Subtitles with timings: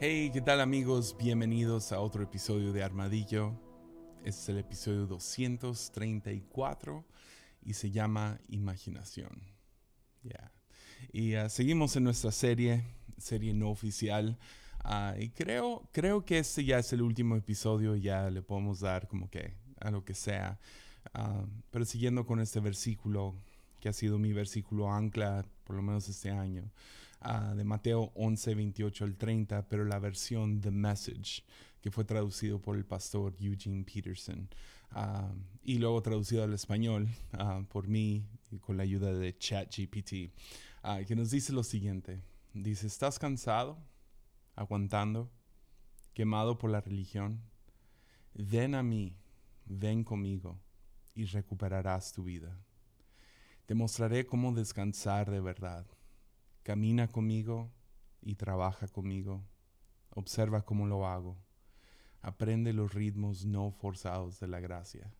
[0.00, 1.16] Hey, ¿qué tal amigos?
[1.18, 3.60] Bienvenidos a otro episodio de Armadillo.
[4.20, 7.04] Este es el episodio 234
[7.64, 9.42] y se llama Imaginación.
[10.22, 10.52] Ya.
[11.12, 12.84] Y uh, seguimos en nuestra serie,
[13.16, 14.38] serie no oficial.
[14.84, 19.08] Uh, y creo, creo que este ya es el último episodio, ya le podemos dar
[19.08, 20.60] como que a lo que sea.
[21.12, 23.34] Uh, pero siguiendo con este versículo,
[23.80, 26.70] que ha sido mi versículo ancla por lo menos este año,
[27.54, 31.42] de Mateo 11, 28 al 30, pero la versión The Message,
[31.80, 34.48] que fue traducido por el pastor Eugene Peterson,
[35.62, 37.08] y luego traducido al español
[37.68, 38.26] por mí
[38.60, 40.32] con la ayuda de ChatGPT,
[41.06, 42.22] que nos dice lo siguiente.
[42.54, 43.78] Dice, ¿estás cansado?
[44.56, 45.30] ¿Aguantando?
[46.14, 47.42] ¿Quemado por la religión?
[48.34, 49.16] Ven a mí,
[49.66, 50.58] ven conmigo
[51.14, 52.58] y recuperarás tu vida.
[53.66, 55.86] Te mostraré cómo descansar de verdad.
[56.68, 57.72] Camina conmigo
[58.20, 59.42] y trabaja conmigo.
[60.10, 61.38] Observa cómo lo hago.
[62.20, 65.10] Aprende los ritmos no forzados de la gracia.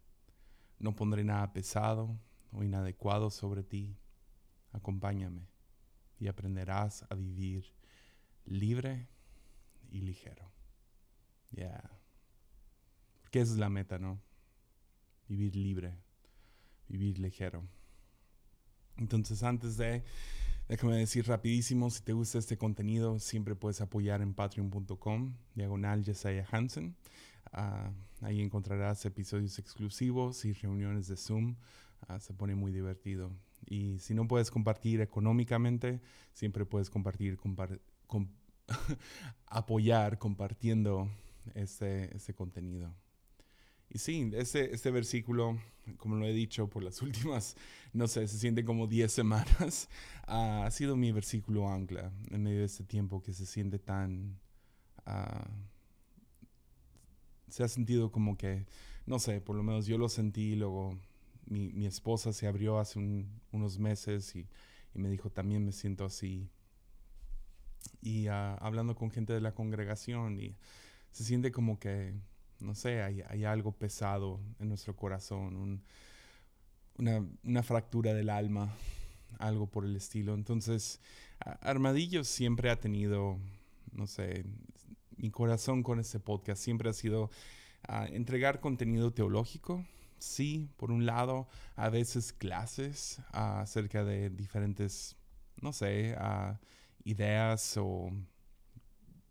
[0.78, 2.20] No pondré nada pesado
[2.52, 3.96] o inadecuado sobre ti.
[4.72, 5.48] Acompáñame
[6.20, 7.64] y aprenderás a vivir
[8.44, 9.08] libre
[9.90, 10.52] y ligero.
[11.50, 11.82] Ya.
[13.22, 14.20] Porque esa es la meta, ¿no?
[15.26, 15.94] Vivir libre,
[16.88, 17.66] vivir ligero.
[18.98, 20.04] Entonces, antes de,
[20.68, 26.46] déjame decir rapidísimo, si te gusta este contenido, siempre puedes apoyar en patreon.com, diagonal Jesiah
[26.50, 26.94] Hansen.
[27.52, 31.56] Uh, ahí encontrarás episodios exclusivos y reuniones de Zoom.
[32.08, 33.32] Uh, se pone muy divertido.
[33.66, 36.00] Y si no puedes compartir económicamente,
[36.32, 38.28] siempre puedes compartir, compar com
[39.46, 41.08] apoyar compartiendo
[41.54, 42.94] este, este contenido.
[43.90, 45.58] Y sí, este, este versículo,
[45.96, 47.56] como lo he dicho por las últimas,
[47.92, 49.88] no sé, se siente como 10 semanas,
[50.28, 54.38] uh, ha sido mi versículo ancla en medio de este tiempo que se siente tan...
[55.06, 55.48] Uh,
[57.48, 58.66] se ha sentido como que,
[59.06, 60.98] no sé, por lo menos yo lo sentí, luego
[61.46, 64.46] mi, mi esposa se abrió hace un, unos meses y,
[64.94, 66.50] y, me dijo, también me siento así.
[68.02, 70.56] Y uh, hablando con gente de la congregación y
[71.10, 72.12] se siente como que
[72.60, 75.82] no sé, hay, hay algo pesado en nuestro corazón, un,
[76.98, 78.74] una, una, fractura del alma,
[79.38, 80.34] algo por el estilo.
[80.34, 81.00] Entonces,
[81.60, 83.38] Armadillo siempre ha tenido,
[83.92, 84.44] no sé,
[85.16, 87.30] mi corazón con este podcast siempre ha sido
[88.10, 89.84] entregar contenido teológico.
[90.18, 95.16] Sí, por un lado, a veces clases acerca de diferentes,
[95.60, 96.56] no sé, uh,
[97.04, 98.10] ideas o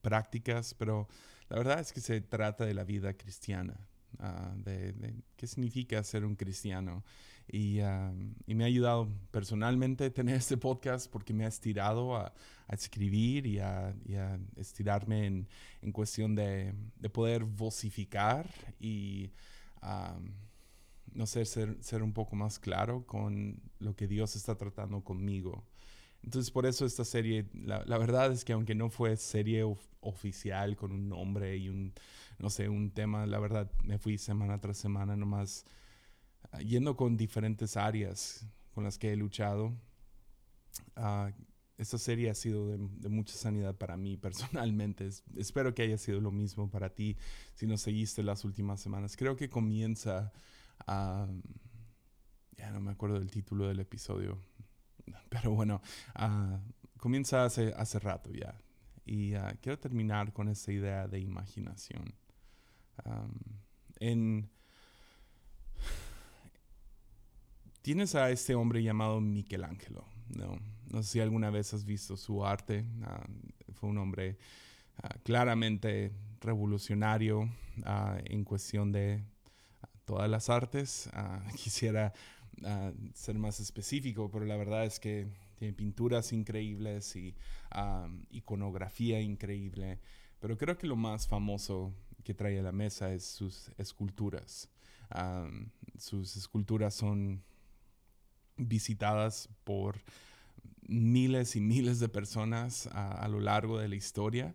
[0.01, 1.07] prácticas, pero
[1.49, 3.79] la verdad es que se trata de la vida cristiana,
[4.19, 7.03] uh, de, qué significa ser un cristiano.
[7.49, 8.13] Y, uh,
[8.47, 12.33] me ha ayudado personalmente tener este podcast porque me ha estirado a,
[12.69, 13.95] escribir y a,
[14.57, 15.25] estirarme
[15.81, 19.31] en, cuestión de, de, poder vocificar y,
[19.81, 20.33] um,
[21.17, 25.65] no ser, ser un poco más claro con lo que Dios está tratando conmigo.
[26.23, 29.79] Entonces, por eso esta serie, la, la, verdad es que aunque no fue serie of,
[30.01, 31.93] oficial con un nombre y un,
[32.39, 35.65] no sé, un tema, la verdad me fui semana tras semana nomás
[36.53, 39.73] uh, yendo con diferentes áreas con las que he luchado.
[40.95, 41.31] Uh,
[41.77, 45.07] esta serie ha sido de, mucha sanidad para mí personalmente.
[45.07, 47.17] Es, espero que haya sido lo mismo para ti
[47.53, 49.15] si nos seguiste las últimas semanas.
[49.15, 50.31] Creo que comienza
[50.85, 51.27] a...
[51.29, 51.41] Uh,
[52.57, 54.41] ya no me acuerdo del título del episodio
[55.29, 55.81] pero bueno,
[56.19, 56.57] uh,
[56.97, 58.55] comienza hace, hace rato ya.
[59.05, 62.13] Y uh, quiero terminar con esa idea de imaginación.
[63.99, 64.49] En,
[67.81, 70.59] tienes a este hombre llamado Michelangelo, ¿no?
[70.89, 72.85] No sé si alguna vez has visto su arte.
[73.01, 74.37] Uh, fue un hombre
[75.23, 77.47] claramente revolucionario
[78.25, 79.23] en cuestión de
[80.05, 81.07] todas las artes.
[81.55, 82.13] quisiera
[82.63, 85.27] uh, ser más específico, pero la verdad es que
[85.57, 87.35] tiene pinturas increíbles y
[88.29, 89.99] iconografía increíble.
[90.39, 91.93] Pero creo que lo más famoso
[92.23, 94.69] que trae a la mesa es sus esculturas.
[95.97, 97.43] Sus esculturas son
[98.57, 100.01] visitadas por
[100.81, 104.53] miles y miles de personas a lo largo de la historia.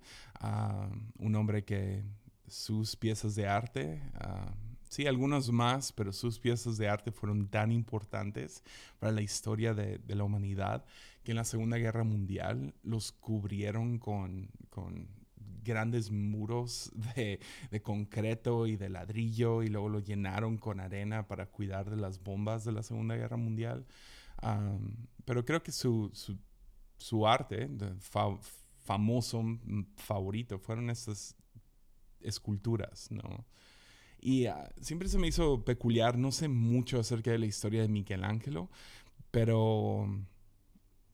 [1.18, 2.04] Un hombre que
[2.46, 4.02] sus piezas de arte
[4.92, 8.62] Sí, algunos más, pero sus piezas de arte fueron tan importantes
[8.98, 10.84] para la historia de, de la humanidad
[11.24, 14.50] que en la Segunda Guerra Mundial los cubrieron con,
[15.64, 17.40] grandes muros de,
[17.82, 22.66] concreto y de ladrillo y luego lo llenaron con arena para cuidar de las bombas
[22.66, 23.86] de la Segunda Guerra Mundial.
[25.24, 26.12] Pero creo que su,
[27.26, 27.70] arte,
[28.82, 29.42] famoso,
[29.96, 31.34] favorito, fueron estas
[32.20, 33.46] esculturas, ¿no?
[34.24, 37.88] Y ah, siempre se me hizo peculiar, no sé mucho acerca de la historia de
[37.88, 38.70] Michelangelo,
[39.32, 40.08] pero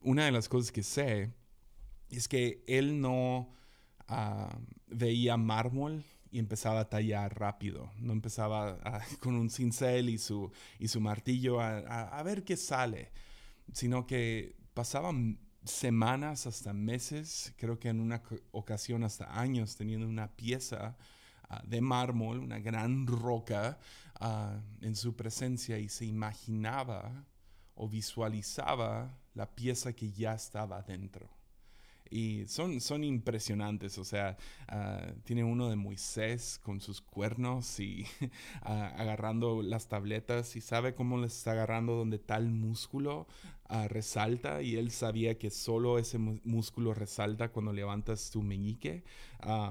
[0.02, 1.32] una de las cosas que sé
[2.10, 3.50] es que él no
[4.08, 4.55] ah,
[4.88, 8.78] veía mármol y empezaba a tallar rápido, no empezaba
[9.20, 13.10] con un cincel y su, y su martillo a, a ver qué sale,
[13.72, 20.37] sino que pasaban semanas hasta meses, creo que en una ocasión hasta años, teniendo una
[20.37, 20.99] pieza
[21.48, 23.78] ah, de mármol, una gran roca
[24.20, 27.24] ah, en su presencia y se imaginaba
[27.74, 31.38] o visualizaba la pieza que ya estaba dentro.
[32.10, 34.37] Y son, son impresionantes, o sea,
[34.69, 38.06] ah, tiene uno de Moisés con sus cuernos y
[38.62, 43.26] ah, agarrando las tabletas y sabe cómo les está agarrando donde tal músculo
[43.66, 49.05] ah, resalta y él sabía que solo ese músculo resalta cuando levantas tu meñique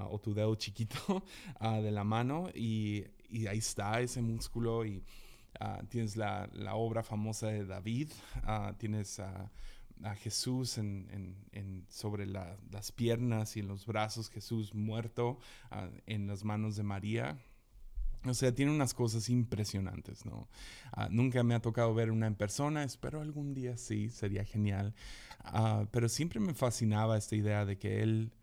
[0.10, 1.24] o tu dedo chiquito
[1.62, 5.04] de la mano y, y, ahí está ese músculo y
[5.90, 8.10] tienes la, la, obra famosa de David,
[8.78, 9.20] tienes
[10.04, 15.40] a Jesús en, sobre las piernas y en los brazos, Jesús muerto
[15.72, 17.38] ah, en las manos de María.
[18.26, 20.50] O sea, tiene unas cosas impresionantes, ¿no?
[20.92, 24.94] Ah, nunca me ha tocado ver una en persona, espero algún día sí, sería genial.
[25.40, 28.34] Ah, pero siempre me fascinaba esta idea de que él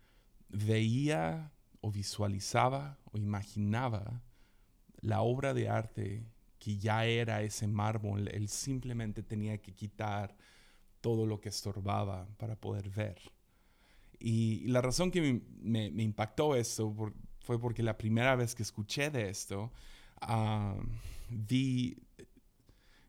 [0.49, 4.23] veía o visualizaba o imaginaba
[5.01, 6.25] la obra de arte
[6.57, 10.35] que ya era ese mármol, él simplemente tenía que quitar
[11.05, 13.21] todo lo que estorbaba para poder ver.
[14.17, 16.91] Y, la razón que me, impactó esto
[17.41, 19.71] fue porque la primera vez que escuché de esto,
[20.19, 20.75] ah,
[21.29, 21.95] vi,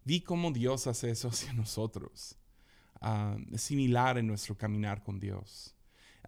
[0.05, 2.37] vi cómo Dios hace eso hacia nosotros.
[3.01, 5.75] Ah, es similar en nuestro caminar con Dios.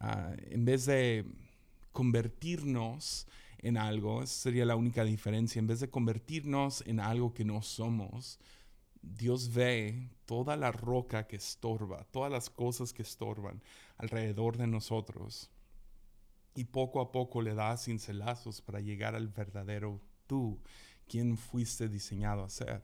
[0.00, 1.26] Ah, en vez de
[1.92, 3.26] convertirnos
[3.58, 8.38] en algo, sería la única diferencia, en vez de convertirnos en algo que no somos,
[9.02, 13.62] Dios ve toda la roca que estorba, todas las cosas que estorban
[13.96, 15.50] alrededor de nosotros.
[16.54, 20.60] Y poco a poco le da cincelazos para llegar al verdadero tú,
[21.06, 22.82] quien fuiste diseñado a ser.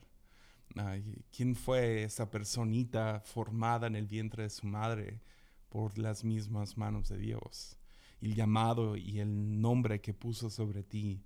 [1.30, 5.20] ¿Quién fue esa personita formada en el vientre de su madre
[5.68, 7.76] por las mismas manos de Dios?
[8.20, 11.22] El llamado y el nombre que puso sobre ti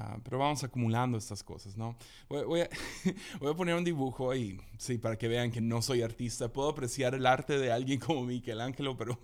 [0.00, 1.96] Ah, pero vamos acumulando estas cosas, ¿no?
[2.28, 2.68] Voy, a,
[3.40, 6.52] voy, a, poner un dibujo y sí, para que vean que no soy artista.
[6.52, 9.18] Puedo apreciar el arte de alguien como Michelangelo, pero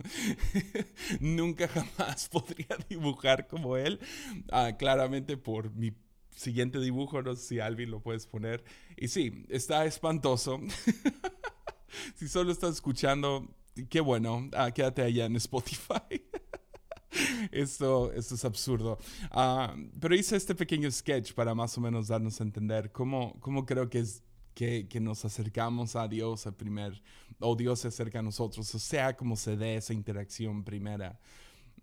[1.21, 4.01] nunca jamás podría dibujar como él.
[4.51, 5.93] Ah, claramente por mi
[6.35, 8.61] siguiente dibujo, no sé si Alvin lo puedes poner.
[8.97, 10.59] Y sí, está espantoso.
[12.15, 13.47] si solo estás escuchando,
[13.89, 16.21] qué bueno, ah, quédate allá en Spotify.
[17.51, 18.97] Esto, esto es absurdo.
[19.31, 23.65] Ah, pero hice este pequeño sketch para más o menos darnos a entender cómo, cómo
[23.65, 27.01] creo que es que, que, nos acercamos a Dios al primer,
[27.39, 31.19] o Dios se acerca a nosotros, o sea, cómo se dé esa interacción primera.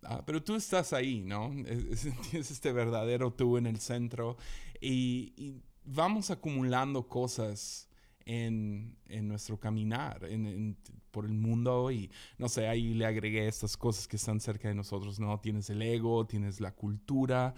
[0.03, 1.50] Ah, pero tú estás ahí, ¿no?
[2.31, 4.37] Tienes este verdadero tú en el centro
[4.81, 7.88] y, y vamos acumulando cosas
[8.26, 10.76] en, en nuestro caminar en,
[11.11, 14.75] por el mundo y no sé, ahí le agregué estas cosas que están cerca de
[14.75, 15.38] nosotros, ¿no?
[15.41, 17.55] Tienes el ego, tienes la cultura,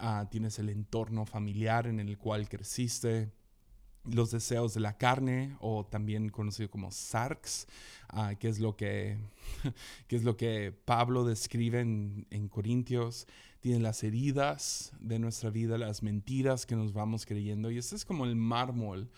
[0.00, 3.32] uh, tienes el entorno familiar en el cual creciste
[4.04, 7.66] los deseos de la carne o también conocido como sarx,
[8.12, 9.18] uh, que es lo que,
[10.08, 13.26] que es lo que Pablo describe en, en Corintios,
[13.60, 18.04] tiene las heridas de nuestra vida, las mentiras que nos vamos creyendo y este es
[18.04, 19.10] como el mármol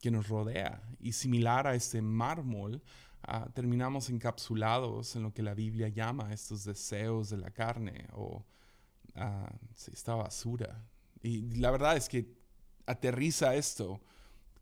[0.00, 0.82] que nos rodea.
[1.00, 2.82] Y similar a este mármol,
[3.22, 8.44] ah, terminamos encapsulados en lo que la Biblia llama estos deseos de la carne o
[9.16, 10.84] uh, esta basura.
[11.22, 12.26] Y la verdad es que
[12.86, 14.00] aterriza esto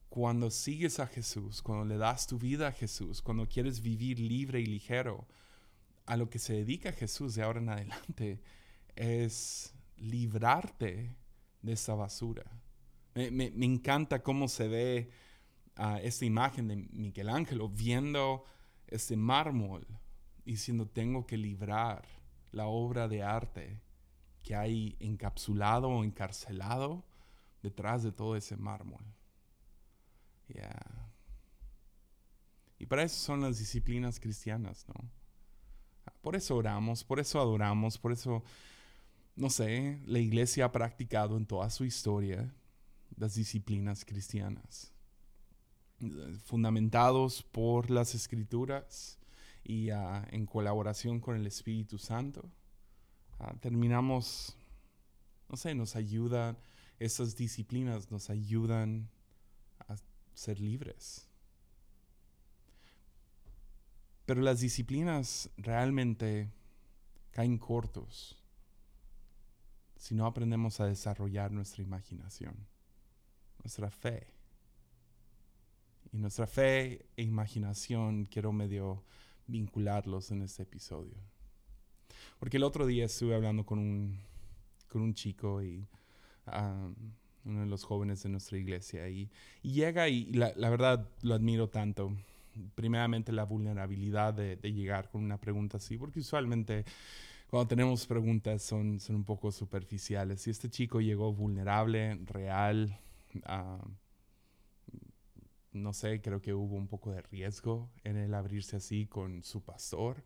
[0.08, 4.60] cuando sigues a Jesús, cuando le das tu vida a Jesús, cuando quieres vivir libre
[4.60, 5.26] y ligero.
[6.04, 8.42] A lo que se dedica Jesús de ahora en adelante
[8.94, 11.16] es librarte
[11.62, 12.44] de esa basura.
[13.14, 15.10] Me, me, me encanta cómo se ve
[16.02, 18.44] esta imagen de Michelangelo viendo
[18.86, 19.86] este mármol
[20.44, 22.06] diciendo tengo que librar
[22.50, 23.80] la obra de arte
[24.42, 27.04] que hay encapsulado o encarcelado
[27.62, 29.04] detrás de todo ese mármol.
[32.78, 35.08] Y para eso son las disciplinas cristianas, ¿no?
[36.20, 38.42] Por eso oramos, por eso adoramos, por eso,
[39.36, 42.52] no sé, la iglesia ha practicado en toda su historia
[43.16, 44.92] las disciplinas cristianas
[46.44, 49.18] fundamentados por las escrituras
[49.64, 52.50] y ah, en colaboración con el Espíritu Santo,
[53.38, 54.56] ah, terminamos,
[55.48, 56.58] no sé, nos ayudan,
[56.98, 59.08] esas disciplinas nos ayudan
[59.88, 59.96] a
[60.34, 61.28] ser libres.
[64.26, 66.50] Pero las disciplinas realmente
[67.30, 68.36] caen cortos
[69.96, 72.56] si no aprendemos a desarrollar nuestra imaginación,
[73.62, 74.26] nuestra fe.
[76.12, 79.02] Y nuestra fe e imaginación quiero medio
[79.46, 81.14] vincularlos en este episodio.
[82.38, 84.18] Porque el otro día estuve hablando con un,
[84.88, 85.86] con un chico y
[87.44, 89.30] uno de los jóvenes de nuestra iglesia y,
[89.62, 92.12] llega y la, la, verdad lo admiro tanto.
[92.74, 96.84] Primeramente la vulnerabilidad de, de, llegar con una pregunta así, porque usualmente
[97.48, 100.46] cuando tenemos preguntas son, son un poco superficiales.
[100.46, 102.98] Y este chico llegó vulnerable, real.
[105.72, 109.62] No sé, creo que hubo un poco de riesgo en el abrirse así con su
[109.62, 110.24] pastor.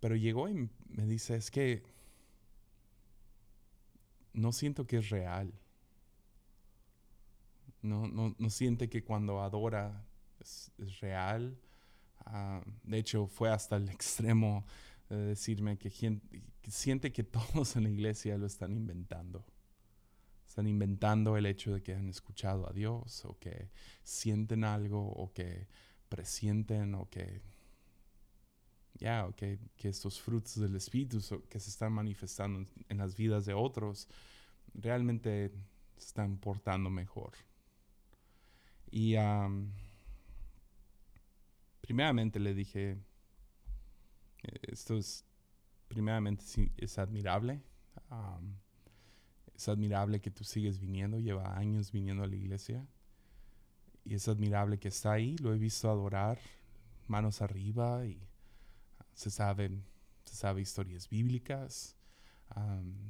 [0.00, 1.82] pero llegó y me dice, es que
[4.32, 5.52] no siento que es real.
[7.82, 10.04] No, no, no siente que cuando adora
[10.40, 11.58] es, real.
[12.26, 14.64] Ah, de hecho, fue hasta el extremo
[15.08, 15.90] de decirme que,
[16.68, 19.44] siente que todos en la iglesia lo están inventando.
[20.60, 23.70] Están inventando el hecho de que han escuchado a Dios o que
[24.04, 25.66] sienten algo o que
[26.10, 27.40] presienten o que
[28.98, 33.54] ya, o que, estos frutos del Espíritu que se están manifestando en, las vidas de
[33.54, 34.06] otros
[34.74, 35.50] realmente
[35.96, 37.32] se están portando mejor.
[38.90, 39.14] Y
[41.80, 42.98] primeramente le dije,
[44.68, 45.24] esto es,
[45.88, 46.44] primeramente,
[46.76, 47.62] es admirable.
[49.60, 52.86] Es admirable que tú sigues viniendo, lleva años viniendo a la iglesia.
[54.06, 56.38] Y es admirable que está ahí, lo he visto adorar,
[57.08, 58.26] manos arriba y
[59.12, 59.84] se saben,
[60.24, 61.94] se sabe historias bíblicas,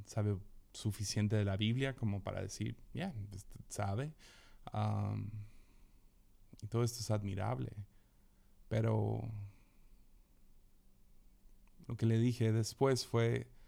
[0.07, 0.39] sabe
[0.73, 3.15] suficiente de la Biblia como para decir, ya,
[3.69, 4.13] sabe.
[6.61, 7.71] y todo esto es admirable.
[8.69, 9.31] Pero
[11.87, 13.60] lo que le dije después fue, ah,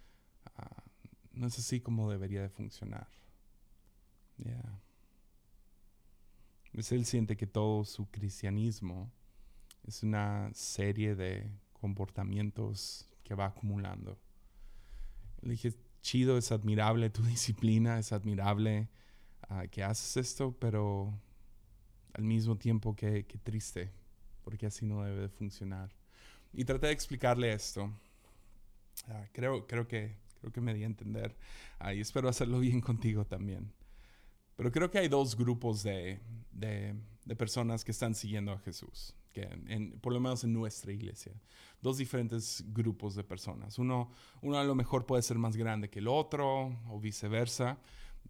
[1.34, 3.08] no es así como debería de funcionar.
[4.36, 4.80] Yeah.
[6.72, 9.10] Pues él siente que todo su cristianismo
[9.86, 14.18] es una serie de comportamientos que va acumulando.
[15.42, 18.88] Le dije, chido, es admirable tu disciplina, es admirable
[19.48, 21.12] ah, que haces esto, pero
[22.14, 23.90] al mismo tiempo que, triste,
[24.44, 25.90] porque así no debe de funcionar.
[26.52, 27.90] Y traté de explicarle esto.
[29.08, 31.34] Ah, creo, creo, que, creo que me di a entender
[31.94, 33.72] y espero hacerlo bien contigo también.
[34.56, 36.20] Pero creo que hay dos grupos de,
[36.50, 36.94] de,
[37.24, 41.32] de personas que están siguiendo a Jesús que en, por lo menos en nuestra iglesia.
[41.80, 43.78] Dos diferentes grupos de personas.
[43.78, 44.10] Uno,
[44.42, 47.78] uno a lo mejor puede ser más grande que el otro o viceversa,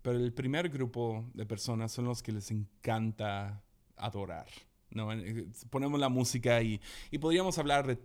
[0.01, 3.63] pero el primer grupo de personas son los que les encanta
[3.97, 4.47] adorar.
[4.91, 5.13] ¿no?
[5.13, 7.99] Eh, ponemos la música y, y podríamos hablar de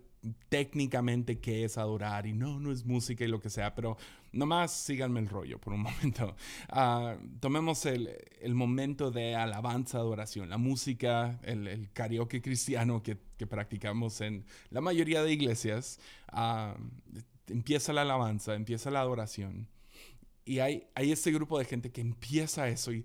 [0.49, 3.97] técnicamente qué es adorar y no, no es música y lo que sea, pero
[4.31, 6.35] nomás síganme el rollo por un momento.
[6.69, 8.09] Ah, tomemos el,
[8.41, 14.45] el, momento de alabanza, adoración, la música, el, el karaoke cristiano que, que, practicamos en
[14.69, 15.99] la mayoría de iglesias.
[16.33, 16.73] Uh,
[17.47, 19.67] empieza la alabanza, empieza la adoración
[20.47, 23.03] y hay, hay este grupo de gente que empieza eso y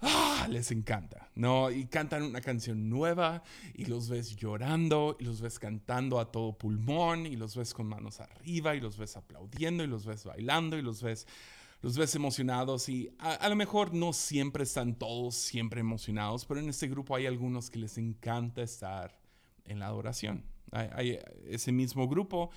[0.00, 0.46] ¡ah!
[0.50, 1.70] les encanta, ¿no?
[1.70, 3.42] Y cantan una canción nueva
[3.74, 7.86] y los ves llorando y los ves cantando a todo pulmón y los ves con
[7.86, 11.26] manos arriba y los ves aplaudiendo y los ves bailando y los ves
[11.82, 16.70] los ves emocionados y a, lo mejor no siempre están todos siempre emocionados, pero en
[16.70, 19.14] este grupo hay algunos que les encanta estar
[19.66, 20.44] en la adoración.
[20.72, 22.50] hay ese mismo grupo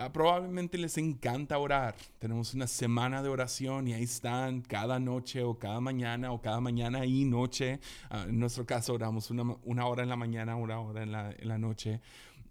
[0.00, 1.96] Ah, probablemente les encanta orar.
[2.20, 6.60] Tenemos una semana de oración y ahí están cada noche o cada mañana o cada
[6.60, 7.80] mañana y noche.
[8.08, 11.32] Ah, en nuestro caso oramos una, una, hora en la mañana, una hora en la,
[11.36, 12.00] en la noche.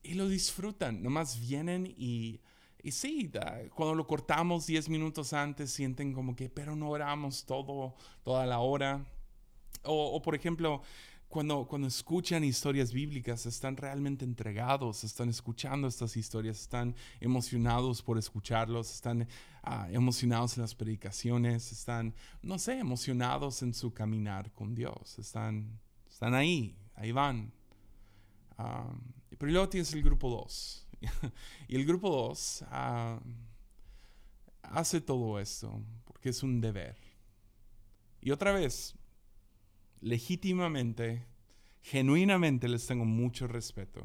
[0.03, 1.01] Y lo disfrutan.
[1.01, 2.41] Nomás vienen y...
[2.83, 3.31] Y sí,
[3.73, 8.59] cuando lo cortamos 10 minutos antes, sienten como que, pero no oramos todo, toda la
[8.59, 9.05] hora.
[9.83, 10.83] O, o por ejemplo,
[11.27, 18.17] cuando, cuando escuchan historias bíblicas, están realmente entregados, están escuchando estas historias, están emocionados por
[18.17, 19.27] escucharlos, están
[19.63, 25.79] ah, emocionados en las predicaciones, están, no sé, emocionados en su caminar con Dios, están,
[26.09, 27.51] están ahí, ahí van.
[29.37, 30.87] Pero luego tienes el grupo 2.
[31.67, 33.19] y el grupo 2 ah,
[34.63, 36.97] hace todo esto porque es un deber.
[38.21, 38.95] Y otra vez,
[40.01, 41.25] legítimamente,
[41.81, 44.01] genuinamente les tengo mucho respeto.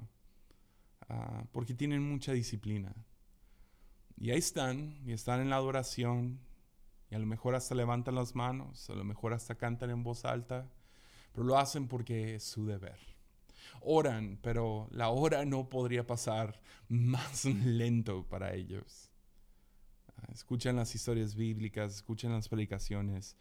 [1.09, 2.95] ah, porque tienen mucha disciplina.
[4.17, 6.41] Y ahí están, y están en la adoración,
[7.11, 10.25] y a lo mejor hasta levantan las manos, a lo mejor hasta cantan en voz
[10.25, 10.71] alta,
[11.33, 12.99] pero lo hacen porque es su deber.
[13.81, 19.11] Oran, pero la hora no podría pasar más lento para ellos.
[20.17, 23.37] Ah, escuchan las historias bíblicas, escuchan las predicaciones,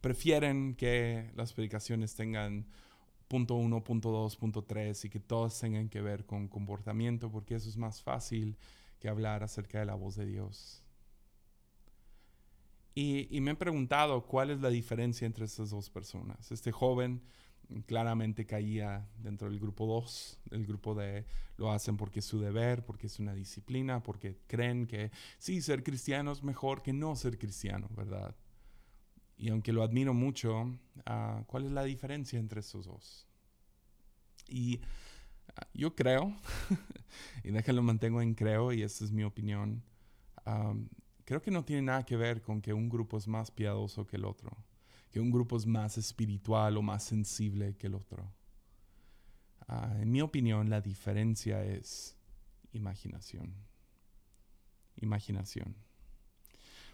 [0.00, 2.66] prefieren que las predicaciones tengan
[3.28, 7.54] punto uno, punto dos, punto tres y que todas tengan que ver con comportamiento, porque
[7.54, 8.56] eso es más fácil
[8.98, 10.82] que hablar acerca de la voz de Dios.
[12.94, 16.50] Y, y me he preguntado cuál es la diferencia entre estas dos personas.
[16.50, 17.22] Este joven
[17.86, 21.26] claramente caía dentro del grupo 2, el grupo de
[21.56, 25.82] lo hacen porque es su deber, porque es una disciplina, porque creen que sí, ser
[25.82, 28.34] cristiano es mejor que no ser cristiano, ¿verdad?
[29.38, 30.76] Y aunque lo admiro mucho,
[31.06, 33.26] ah, ¿cuál es la diferencia entre esos dos?
[34.48, 34.80] Y
[35.56, 36.36] ah, yo creo,
[37.44, 39.84] y déjenlo mantengo en creo, y esta es mi opinión,
[41.24, 44.16] creo que no tiene nada que ver con que un grupo es más piadoso que
[44.16, 44.56] el otro,
[45.10, 48.32] que un grupo es más espiritual o más sensible que el otro.
[49.68, 52.16] Ah, en mi opinión, la diferencia es
[52.72, 53.54] imaginación.
[54.96, 55.76] Imaginación.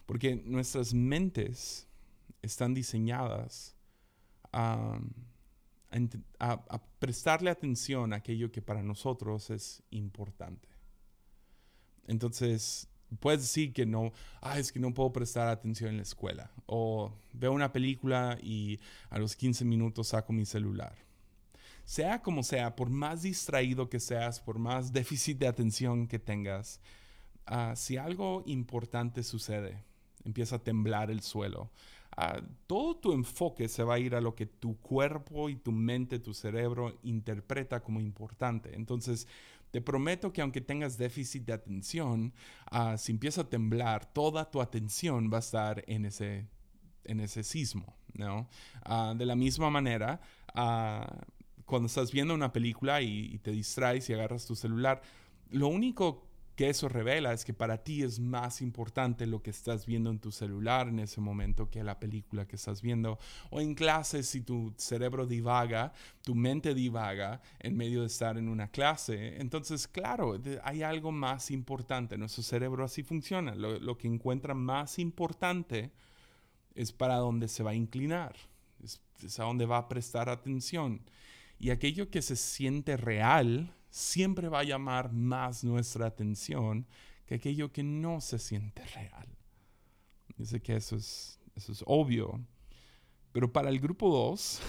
[0.04, 1.88] Porque nuestras mentes
[2.44, 3.74] están diseñadas
[4.52, 5.00] a,
[6.98, 10.68] prestarle atención a aquello que para nosotros es importante.
[12.06, 12.88] Entonces,
[13.20, 16.50] puedes decir que no, ah, es que no puedo prestar atención en la escuela.
[16.66, 20.96] O veo una película y a los 15 minutos saco mi celular.
[21.84, 26.80] Sea como sea, por más distraído que seas, por más déficit de atención que tengas,
[27.46, 29.84] ah, si algo importante sucede,
[30.24, 31.70] empieza a temblar el suelo,
[32.66, 36.18] todo tu enfoque se va a ir a lo que tu cuerpo y tu mente,
[36.18, 38.74] tu cerebro interpreta como importante.
[38.74, 39.26] Entonces,
[39.70, 42.32] te prometo que aunque tengas déficit de atención,
[42.70, 46.46] ah, si empieza a temblar, toda tu atención va a estar en ese,
[47.02, 48.48] en ese sismo, ¿no?
[48.84, 50.20] Ah, de la misma manera,
[50.54, 51.26] ah,
[51.64, 55.02] cuando estás viendo una película y, y, te distraes y agarras tu celular,
[55.50, 59.86] lo único que eso revela es que para ti es más importante lo que estás
[59.86, 63.18] viendo en tu celular en ese momento que la película que estás viendo.
[63.50, 68.48] O en clases, si tu cerebro divaga, tu mente divaga en medio de estar en
[68.48, 72.16] una clase, entonces, claro, hay algo más importante.
[72.16, 73.54] Nuestro cerebro así funciona.
[73.54, 75.92] Lo, que encuentra más importante
[76.74, 78.34] es para dónde se va a inclinar,
[78.82, 81.02] es, es a dónde va a prestar atención.
[81.58, 86.84] Y aquello que se siente real, siempre va a llamar más nuestra atención
[87.26, 89.28] que aquello que no se siente real.
[90.36, 92.44] Dice que eso es, eso es obvio.
[93.30, 94.60] Pero para el grupo 2,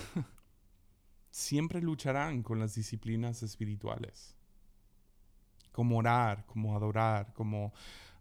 [1.32, 4.36] siempre lucharán con las disciplinas espirituales.
[5.72, 7.74] Como orar, como adorar, como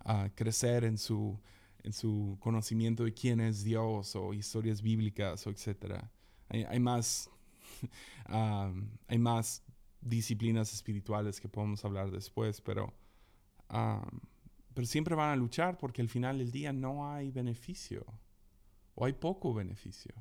[0.06, 1.38] ah, crecer en su,
[1.82, 6.02] en su conocimiento de quién es Dios o historias bíblicas o etc.
[6.48, 7.28] Hay, más,
[8.24, 8.72] ah,
[9.06, 9.62] hay más
[10.04, 12.92] disciplinas espirituales que podemos hablar después, pero,
[13.68, 18.04] pero siempre van a luchar porque al final del día no hay beneficio
[18.94, 20.14] o hay poco beneficio.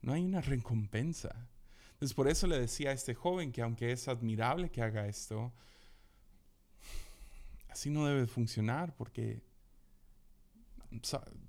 [0.00, 1.48] No hay una recompensa.
[1.92, 5.52] Entonces por eso le decía a este joven que aunque es admirable que haga esto,
[7.68, 9.42] así no debe funcionar porque,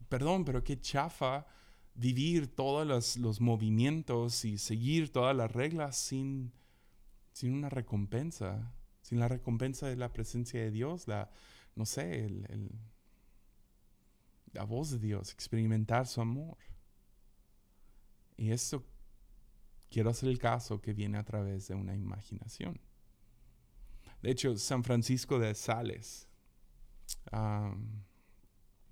[0.10, 1.48] perdón, pero qué chafa
[1.96, 6.52] vivir todos los, los movimientos y seguir todas las reglas sin
[7.34, 11.30] sin una recompensa, sin la recompensa de la presencia de Dios, la,
[11.76, 12.72] no sé, el,
[14.54, 16.58] la voz de Dios, experimentar su amor.
[18.38, 18.84] Y esto
[19.90, 22.80] quiero hacer el caso que viene a través de una imaginación.
[24.22, 26.30] De hecho, San Francisco de Sales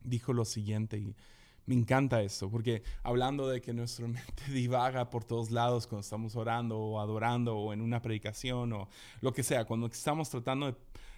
[0.02, 1.16] dijo lo siguiente, y
[1.66, 6.36] me encanta esto, porque hablando de que nuestra mente divaga por todos lados cuando estamos
[6.36, 8.90] orando o adorando o en una predicación o
[9.22, 10.76] lo que sea, cuando estamos tratando de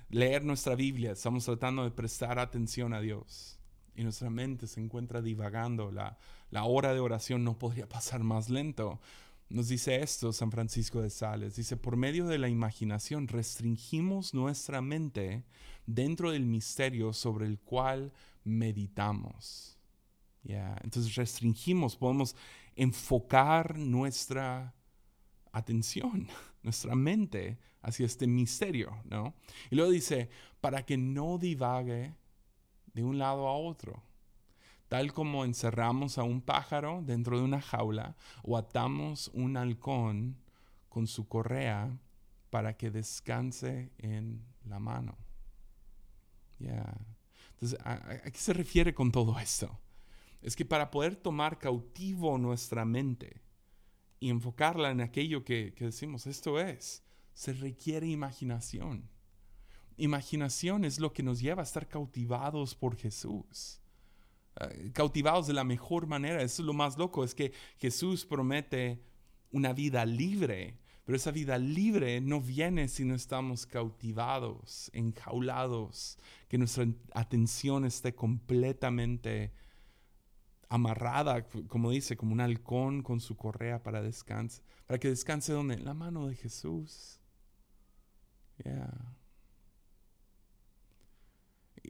[0.10, 3.60] leer nuestra Biblia, estamos tratando de prestar atención a Dios
[3.95, 6.17] y nuestra mente se encuentra divagando, la,
[6.49, 8.99] la hora de oración no podría pasar más lento.
[9.49, 14.82] Nos dice esto San Francisco de Sales, dice, por medio de la imaginación restringimos nuestra
[14.82, 15.43] mente
[15.86, 18.12] dentro del misterio sobre el cual
[18.43, 19.72] meditamos.
[20.43, 22.36] Entonces restringimos, podemos
[22.75, 24.73] enfocar nuestra
[25.51, 26.27] atención,
[26.63, 29.34] nuestra mente hacia este misterio, ¿no?
[29.69, 30.29] Y luego dice,
[30.62, 32.15] para que no divague
[32.93, 34.03] de un lado a otro.
[34.88, 40.38] Tal como encerramos a un pájaro dentro de una jaula o atamos un halcón
[40.88, 41.97] con su correa
[42.51, 45.17] para que descanse en la mano.
[46.60, 49.79] Entonces, ¿a, qué se refiere con todo esto?
[50.43, 53.41] Es que para poder tomar cautivo nuestra mente
[54.19, 57.01] y enfocarla en aquello que, decimos, esto es,
[57.34, 59.10] se requiere imaginación.
[59.95, 63.79] Imaginación es lo que nos lleva a estar cautivados por Jesús.
[64.91, 66.41] Cautivados de la mejor manera.
[66.41, 69.01] Eso es lo más loco, es que Jesús promete
[69.49, 76.17] una vida libre, pero esa vida libre no viene si no estamos cautivados, enjaulados,
[76.49, 79.53] que nuestra atención esté completamente
[80.69, 85.78] amarrada, como dice, como un halcón con su correa para descansar, para que descanse donde?
[85.78, 87.19] La mano de Jesús.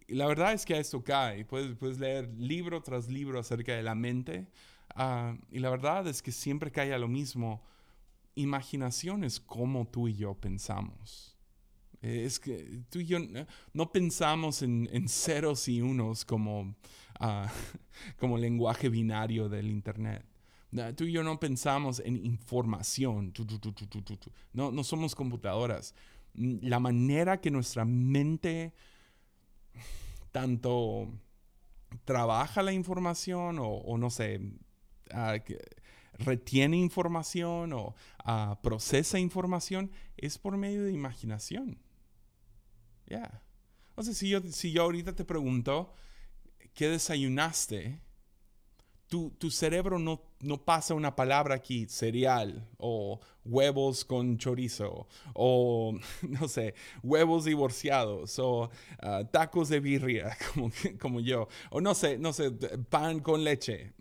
[0.07, 1.45] Y la verdad es que a esto cae.
[1.45, 4.47] Puedes, puedes leer libro tras libro acerca de la mente.
[4.95, 7.63] Ah, y la verdad es que siempre cae a lo mismo.
[8.35, 11.32] Imaginación es como tú y yo pensamos.
[12.03, 13.17] Es que tú y yo
[13.71, 16.75] no pensamos en, ceros y unos como,
[17.17, 17.49] ah,
[18.19, 20.25] como lenguaje binario del Internet.
[20.97, 23.31] Tú y yo no pensamos en información.
[24.51, 25.95] No, no somos computadoras.
[26.33, 28.73] La manera que nuestra mente
[30.33, 31.07] tanto
[32.03, 34.41] trabaja la información o, no sé,
[35.11, 35.37] ah,
[36.17, 41.77] retiene información o ah, procesa información es por medio de imaginación.
[43.07, 43.41] Ya.
[43.99, 45.93] Sea, si yo, si yo ahorita te pregunto,
[46.73, 47.99] ¿qué desayunaste?
[49.37, 56.47] tu, cerebro no, no, pasa una palabra aquí, cereal o huevos con chorizo o, no
[56.47, 62.33] sé, huevos divorciados o ah, tacos de birria, como, como yo, o no sé, no
[62.33, 62.51] sé,
[62.89, 63.93] pan con leche.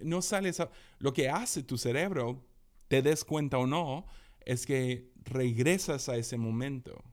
[0.00, 0.52] No sale
[0.98, 2.44] Lo que hace tu cerebro,
[2.86, 4.06] te des cuenta o no,
[4.46, 7.04] es que regresas a ese momento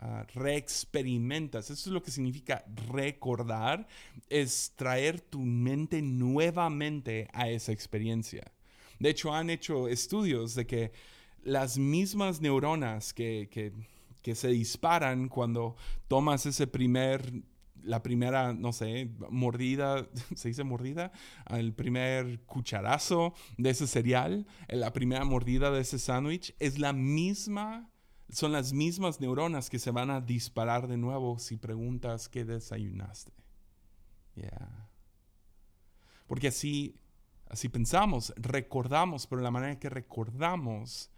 [0.00, 1.70] uh, reexperimentas.
[1.70, 3.86] Eso es lo que significa recordar,
[4.28, 8.52] es traer tu mente nuevamente a esa experiencia.
[8.98, 10.92] De hecho, han hecho estudios de que
[11.42, 13.72] las mismas neuronas que, que,
[14.22, 15.76] que se disparan cuando
[16.08, 17.32] tomas ese primer
[17.84, 21.12] la primera, no sé, mordida, se dice mordida,
[21.48, 27.88] el primer cucharazo de ese cereal, la primera mordida de ese sándwich, es la misma
[28.30, 33.32] son las mismas neuronas que se van a disparar de nuevo si preguntas qué desayunaste.
[36.26, 36.94] Porque así,
[37.48, 41.10] así pensamos, recordamos, pero la manera que recordamos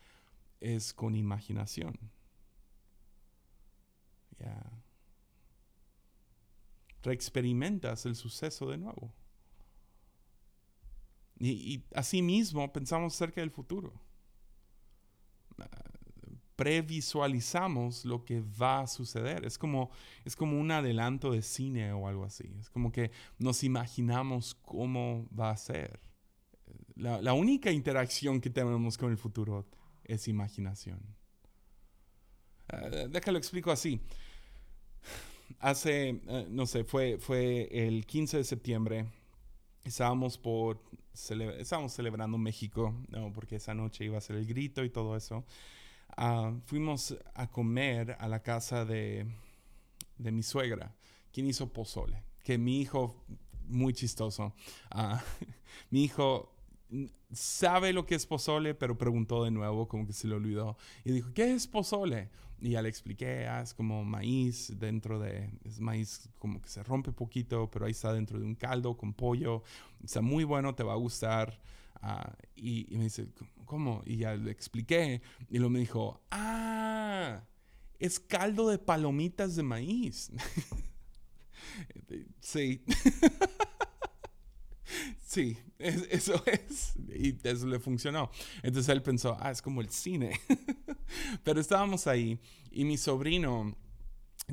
[0.61, 1.99] es con imaginación.
[7.03, 9.13] Reexperimentas el suceso de nuevo.
[11.39, 13.93] Y, y así mismo pensamos acerca del futuro
[16.61, 19.47] previsualizamos lo que va a suceder.
[19.47, 19.91] Es como,
[20.27, 22.55] es como un adelanto de cine o algo así.
[22.61, 26.01] Es como que nos imaginamos cómo va a ser.
[26.97, 29.67] La, única interacción que tenemos con el futuro
[30.05, 31.01] es imaginación.
[32.71, 33.99] Uh, déjalo explico así.
[35.61, 39.07] Hace, eh, no sé, fue, fue el 15 de septiembre.
[39.83, 40.79] Estábamos por
[41.59, 43.33] estábamos celebrando México, ¿no?
[43.33, 45.47] porque esa noche iba a ser el grito y todo eso.
[46.17, 49.27] Ah, fuimos a comer a la casa de,
[50.19, 50.95] de, mi suegra,
[51.33, 53.25] quien hizo pozole, que mi hijo,
[53.67, 54.55] muy chistoso,
[54.91, 55.23] ah,
[55.91, 56.53] mi hijo
[57.33, 61.13] sabe lo que es pozole, pero preguntó de nuevo, como que se le olvidó, y
[61.13, 62.31] dijo, ¿qué es pozole?
[62.61, 66.83] Y ya le expliqué, ah, es como maíz dentro de, es maíz como que se
[66.83, 69.63] rompe poquito, pero ahí está dentro de un caldo con pollo,
[70.05, 71.59] está muy bueno, te va a gustar.
[72.03, 73.29] Ah, y, me dice,
[73.67, 74.03] ¿cómo?
[74.07, 75.21] Y ya le expliqué.
[75.49, 77.45] Y luego me dijo, ah,
[77.99, 80.33] es caldo de palomitas de maíz.
[82.41, 82.83] sí.
[85.21, 86.95] sí, eso es.
[87.09, 88.31] Y eso le funcionó.
[88.63, 90.41] Entonces él pensó, ah, es como el cine.
[91.45, 92.39] Pero estábamos ahí
[92.71, 93.77] y mi sobrino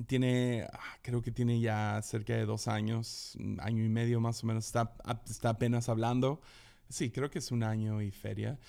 [0.05, 4.47] tiene, ah, creo que tiene ya cerca de dos años, año y medio más o
[4.47, 4.95] menos, está,
[5.27, 6.41] está apenas hablando.
[6.89, 8.59] Sí, creo que es un año y feria.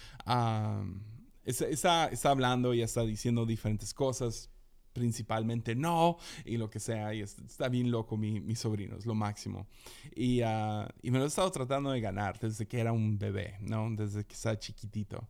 [1.44, 4.50] está, está, hablando y está diciendo diferentes cosas,
[4.92, 9.66] principalmente no, y lo que sea, y está bien loco mi, sobrino, es lo máximo.
[10.14, 13.56] Y, ah, y, me lo he estado tratando de ganar desde que era un bebé,
[13.60, 13.88] ¿no?
[13.94, 15.28] Desde que estaba chiquitito.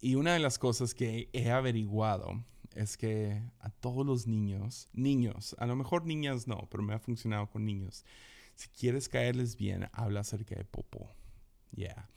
[0.00, 2.42] y una de las cosas que he averiguado
[2.74, 6.98] es que a todos los niños, niños, a lo mejor niñas no, pero me ha
[6.98, 8.04] funcionado con niños,
[8.54, 11.10] si quieres caerles bien, habla acerca de popó.
[11.74, 12.08] Yeah.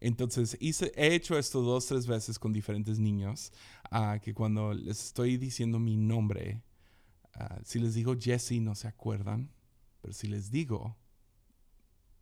[0.00, 3.52] Entonces, hice, he hecho esto dos, tres veces con diferentes niños,
[3.90, 6.62] ah, que cuando les estoy diciendo mi nombre,
[7.34, 9.50] ah, si les digo Jesse no se acuerdan,
[10.00, 10.96] pero si les digo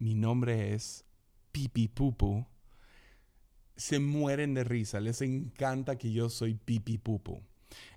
[0.02, 1.04] mi nombre es
[1.52, 2.44] Pipi Pupu,
[3.76, 7.40] se mueren de risa, les encanta que yo soy Pipi Pupu.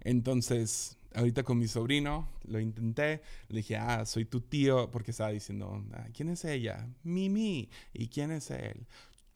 [0.02, 5.32] Entonces, ahorita con mi sobrino, lo intenté, le dije, ah, soy tu tío, porque estaba
[5.32, 6.88] diciendo, ah, ¿quién es ella?
[7.04, 7.70] Mimi.
[7.94, 8.86] ¿Y quién es él?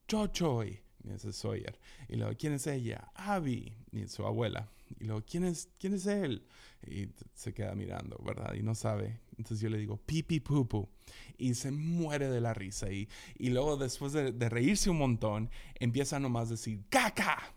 [0.07, 0.81] Chochoy.
[1.03, 1.79] Y ese es Sawyer.
[2.07, 3.11] Y luego, ¿quién es ella?
[3.15, 3.73] Abby.
[3.91, 4.69] Y su abuela.
[4.99, 6.45] Y luego, ¿quién es, quién es él?
[6.85, 8.53] Y se queda mirando, ¿verdad?
[8.53, 9.21] Y no sabe.
[9.37, 10.89] Entonces yo le digo, pipi pupu.
[11.37, 12.91] Y se muere de la risa.
[12.91, 17.53] Y, y luego, después de, de reírse un montón, empieza nomás a decir, caca,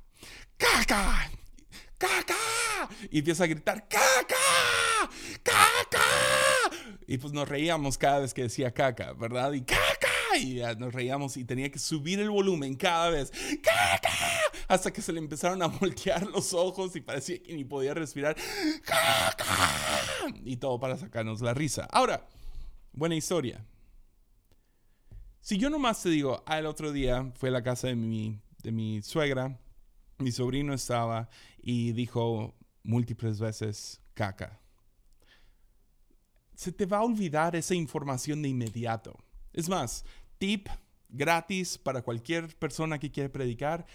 [0.57, 1.31] caca,
[1.99, 2.41] caca
[3.11, 5.11] y empieza a gritar, ¡caca!
[5.42, 6.00] ¡caca!
[7.07, 9.52] Y pues nos reíamos cada vez que decía caca, ¿verdad?
[9.52, 10.09] Y caca.
[10.38, 13.31] Y nos reíamos y tenía que subir el volumen cada vez.
[13.62, 14.09] ¡Caca!
[14.66, 18.37] Hasta que se le empezaron a voltear los ojos y parecía que ni podía respirar.
[18.83, 19.46] ¡Caca!
[20.44, 21.87] Y todo para sacarnos la risa.
[21.90, 22.26] Ahora,
[22.92, 23.64] buena historia.
[25.40, 28.40] Si yo nomás te digo, ah, el otro día fue a la casa de mi,
[28.62, 29.59] de mi suegra,
[30.18, 31.28] mi sobrino estaba
[31.61, 34.61] y dijo, múltiples veces caca.
[36.55, 39.18] Se te va a olvidar esa información de inmediato.
[39.53, 40.05] Es más,
[40.38, 40.68] tip
[41.09, 43.87] gratis para cualquier persona que quiere predicar,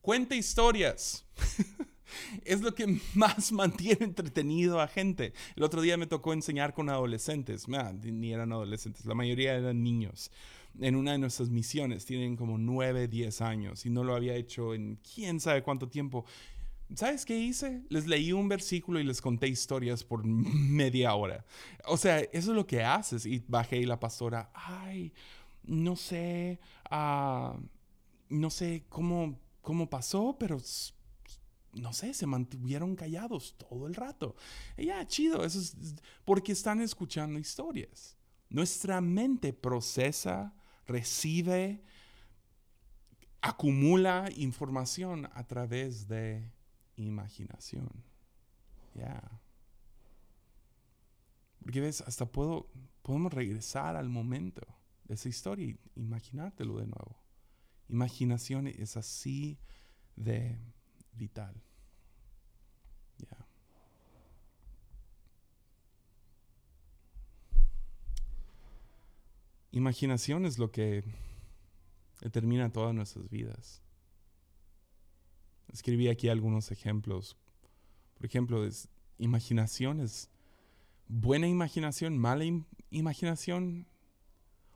[0.00, 1.24] cuenta historias.
[2.44, 5.32] es lo que más mantiene entretenido a gente.
[5.56, 10.30] El otro día me tocó enseñar con adolescentes, ni eran adolescentes, la mayoría eran niños.
[10.78, 14.74] En una de nuestras misiones tienen como 9, 10 años y no lo había hecho
[14.74, 16.26] en quién sabe cuánto tiempo.
[16.94, 17.82] ¿Sabes qué hice?
[17.88, 21.44] Les leí un versículo y les conté historias por media hora.
[21.86, 23.26] O sea, eso es lo que haces.
[23.26, 25.12] Y bajé y la pastora, ay,
[25.64, 27.58] no sé, uh,
[28.28, 30.58] no sé cómo, cómo pasó, pero
[31.72, 34.36] no sé, se mantuvieron callados todo el rato.
[34.78, 35.76] ya, chido, eso es
[36.24, 38.16] porque están escuchando historias.
[38.48, 40.54] Nuestra mente procesa,
[40.86, 41.82] recibe,
[43.40, 46.52] acumula información a través de
[46.96, 47.88] imaginación.
[48.94, 49.40] Ya.
[51.62, 52.68] Porque ves, hasta puedo,
[53.02, 54.66] podemos regresar al momento
[55.04, 57.20] de esa historia y imaginártelo de nuevo.
[57.88, 59.58] Imaginación es así
[60.16, 60.58] de
[61.12, 61.62] vital.
[63.18, 63.46] Ya.
[69.72, 71.04] Imaginación es lo que
[72.20, 73.85] determina todas nuestras vidas.
[75.72, 77.36] Escribí aquí algunos ejemplos.
[78.14, 80.30] Por ejemplo, es, imaginación es
[81.08, 82.44] buena imaginación, mala
[82.90, 83.86] imaginación.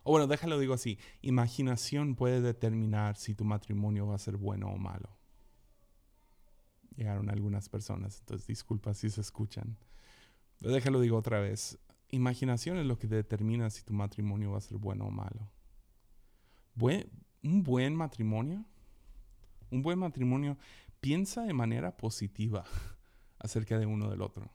[0.03, 0.99] O bueno, déjalo digo así.
[1.23, 5.17] Imaginación puede determinar si tu matrimonio va a ser bueno o malo.
[6.97, 9.77] Llegaron algunas personas, entonces disculpa si se escuchan.
[10.59, 11.79] Pero déjalo digo otra vez.
[12.11, 15.51] Imaginación es lo que determina si tu matrimonio va a ser bueno o malo.
[17.43, 18.65] un buen matrimonio
[19.71, 20.59] un buen matrimonio
[21.01, 22.65] piensa de manera positiva
[23.39, 24.53] acerca de uno del otro.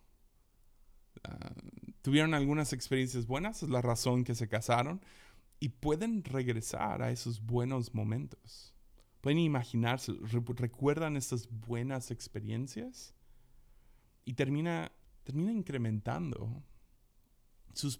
[1.24, 1.54] Ah,
[2.02, 5.02] tuvieron algunas experiencias buenas, es la razón que se casaron,
[5.60, 8.74] y pueden regresar a esos buenos momentos.
[9.22, 13.16] Pueden imaginarse, recuerdan estas buenas experiencias
[14.24, 14.92] y termina,
[15.24, 16.64] termina incrementando
[17.74, 18.00] sus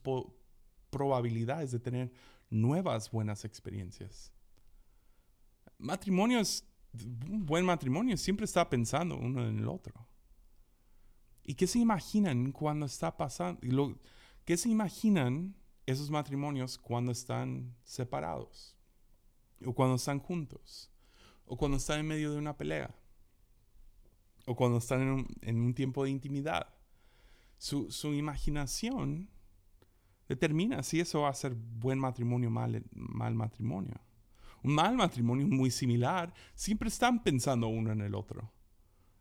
[0.92, 2.12] probabilidades de tener
[2.50, 4.32] nuevas buenas experiencias.
[5.78, 6.64] Matrimonio es
[7.04, 10.08] un buen matrimonio siempre está pensando uno en el otro.
[11.44, 13.62] ¿Y qué se imaginan cuando está pasando?
[14.46, 15.56] ¿Qué se imaginan
[15.86, 18.76] esos matrimonios cuando están separados?
[19.64, 20.92] ¿O cuando están juntos?
[21.46, 22.96] ¿O cuando están en medio de una pelea?
[24.48, 26.74] ¿O cuando están en un, tiempo de intimidad?
[27.58, 29.30] Su, imaginación
[30.28, 34.05] determina si eso va a ser buen matrimonio o mal, mal matrimonio
[34.66, 38.52] mal matrimonio muy similar, siempre están pensando uno en el otro.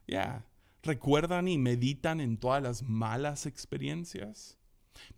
[0.07, 0.47] Ya,
[0.83, 4.59] recuerdan y meditan en todas las malas experiencias.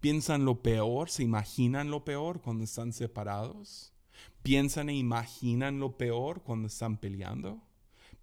[0.01, 3.93] Piensan lo peor, se imaginan lo peor cuando están separados.
[4.43, 7.63] Piensan e imaginan lo peor cuando están peleando.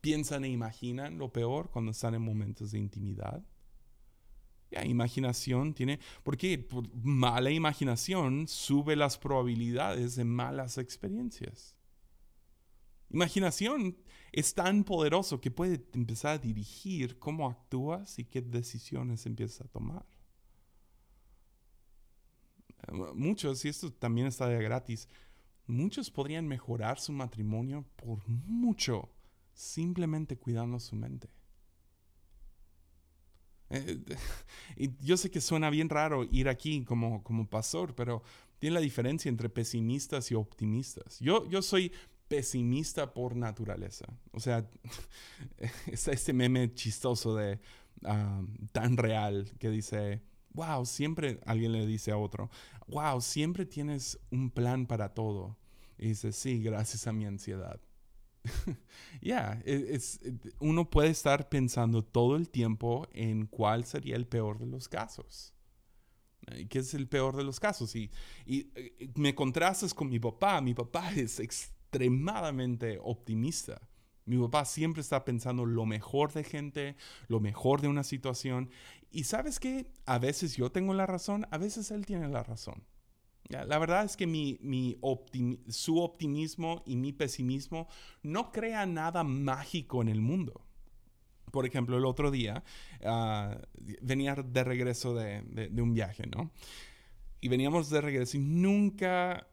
[0.01, 3.43] Piensan e imaginan lo peor cuando están en momentos de intimidad.
[4.71, 11.75] Ya, imaginación tiene, porque por mala imaginación sube las probabilidades de malas experiencias.
[13.13, 13.95] Imaginación
[14.31, 19.69] es tan poderoso que puede empezar a dirigir cómo actúas y qué decisiones empiezas a
[19.69, 20.05] tomar.
[23.13, 25.07] Muchos, y esto también está de gratis,
[25.67, 29.09] muchos podrían mejorar su matrimonio por mucho
[29.53, 31.29] simplemente cuidando su mente.
[33.69, 34.03] Eh,
[34.75, 38.23] y yo sé que suena bien raro ir aquí como, como pastor, pero
[38.57, 41.19] tiene la diferencia entre pesimistas y optimistas.
[41.19, 41.91] Yo, yo soy
[42.27, 44.05] pesimista por naturaleza.
[44.31, 44.69] O sea,
[45.87, 47.59] está este meme chistoso de
[48.05, 50.21] ah, tan real que dice,
[50.53, 52.49] wow, siempre alguien le dice a otro,
[52.87, 55.57] wow, siempre tienes un plan para todo.
[55.97, 57.79] Y dice, sí, gracias a mi ansiedad.
[59.21, 60.19] Ya, es,
[60.59, 65.53] uno puede estar pensando todo el tiempo en cuál sería el peor de los casos.
[66.69, 67.95] ¿Qué es el peor de los casos?
[67.95, 68.11] Y,
[68.45, 70.59] y, eh, me contrastas con mi papá.
[70.59, 71.39] Mi papá es
[71.93, 73.81] extremadamente optimista.
[74.25, 76.95] Mi papá siempre está pensando lo mejor de gente,
[77.27, 78.69] lo mejor de una situación.
[79.11, 82.83] Y sabes que a veces yo tengo la razón, a veces él tiene la razón.
[83.49, 84.97] La verdad es que mi,
[85.67, 87.87] su optimismo y mi pesimismo
[88.23, 90.65] no crea nada mágico en el mundo.
[91.51, 92.63] Por ejemplo, el otro día
[93.05, 93.59] ah,
[94.01, 96.51] venía de regreso de, un viaje, ¿no?
[97.41, 99.45] Y veníamos de regreso y nunca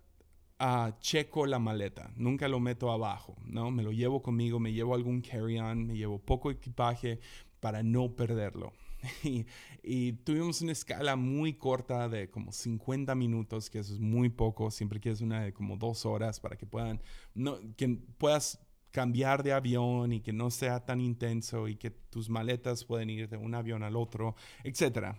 [0.60, 3.70] uh, checo la maleta, nunca lo meto abajo, ¿no?
[3.70, 7.20] Me lo llevo conmigo, me llevo algún carry-on, me llevo poco equipaje
[7.60, 8.72] para no perderlo.
[9.82, 14.70] Y, tuvimos una escala muy corta de como 50 minutos, que eso es muy poco.
[14.70, 17.00] Siempre quieres una de como dos horas para que puedan,
[17.34, 22.28] no, que puedas cambiar de avión y que no sea tan intenso y que tus
[22.28, 25.16] maletas pueden ir de un avión al otro, etcétera.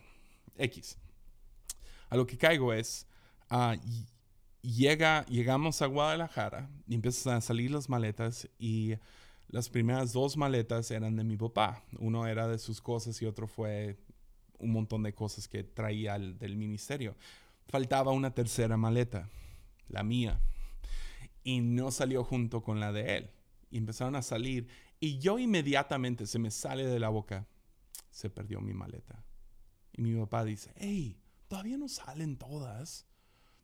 [0.57, 0.97] X.
[2.09, 3.07] A lo que caigo es,
[3.49, 3.75] uh,
[4.61, 8.95] llega, llegamos a Guadalajara y empiezan a salir las maletas y
[9.47, 11.83] las primeras dos maletas eran de mi papá.
[11.99, 13.97] Uno era de sus cosas y otro fue
[14.59, 17.15] un montón de cosas que traía del ministerio.
[17.67, 19.29] Faltaba una tercera maleta,
[19.89, 20.39] la mía.
[21.43, 23.31] Y no salió junto con la de él.
[23.71, 24.67] Y empezaron a salir.
[24.99, 27.47] Y yo inmediatamente se me sale de la boca,
[28.11, 29.23] se perdió mi maleta.
[29.93, 33.07] Y mi papá dice, hey, todavía no salen todas.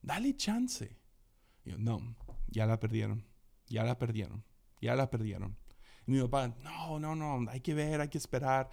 [0.02, 0.98] Dale chance.
[1.78, 2.16] No,
[2.48, 3.26] ya la perdieron.
[3.68, 4.44] Ya la perdieron.
[4.82, 5.58] Ya la perdieron.
[6.06, 8.70] Y mi papá, no, no, no, hay que ver, hay que esperar.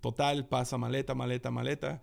[0.00, 2.02] Total, pasa maleta, maleta, maleta.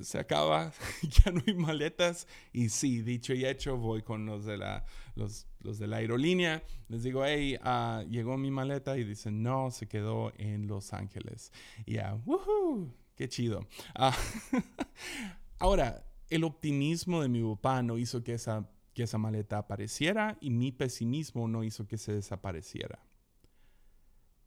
[0.00, 0.72] Se acaba,
[1.24, 2.26] ya no hay maletas.
[2.52, 6.62] Y sí, dicho y hecho, voy con los de la, los, de la aerolínea.
[6.88, 8.96] Les digo, hey, ah, llegó mi maleta.
[8.96, 11.52] Y dicen, no, se quedó en Los Ángeles.
[11.86, 13.66] Y ya, woohoo, qué chido.
[13.94, 14.16] Ah,
[15.58, 16.02] ahora,
[16.34, 20.72] el optimismo de mi papá no hizo que esa, que esa maleta apareciera y mi
[20.72, 22.98] pesimismo no hizo que se desapareciera.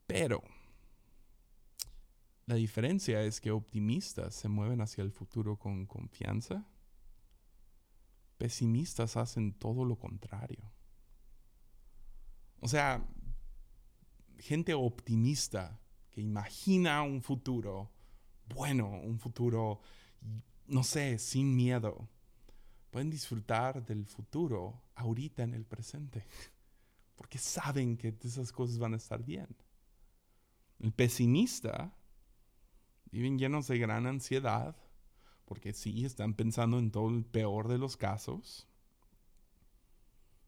[0.06, 0.42] Pero
[2.46, 6.66] la diferencia es que optimistas se mueven hacia el futuro con confianza.
[8.36, 10.70] Pesimistas hacen todo lo contrario.
[12.60, 13.06] O sea,
[14.38, 17.92] gente optimista que imagina un futuro
[18.54, 19.80] bueno, un futuro,
[20.68, 22.08] no sé, sin miedo,
[22.90, 26.24] pueden disfrutar del futuro ahorita en el presente,
[27.16, 29.48] porque saben que esas cosas van a estar bien.
[30.78, 31.92] El pesimista
[33.10, 34.76] viven llenos de gran ansiedad,
[35.44, 38.68] porque sí, están pensando en todo el peor de los casos.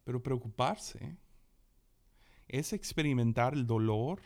[0.05, 1.17] Pero preocuparse
[2.47, 4.21] es experimentar el dolor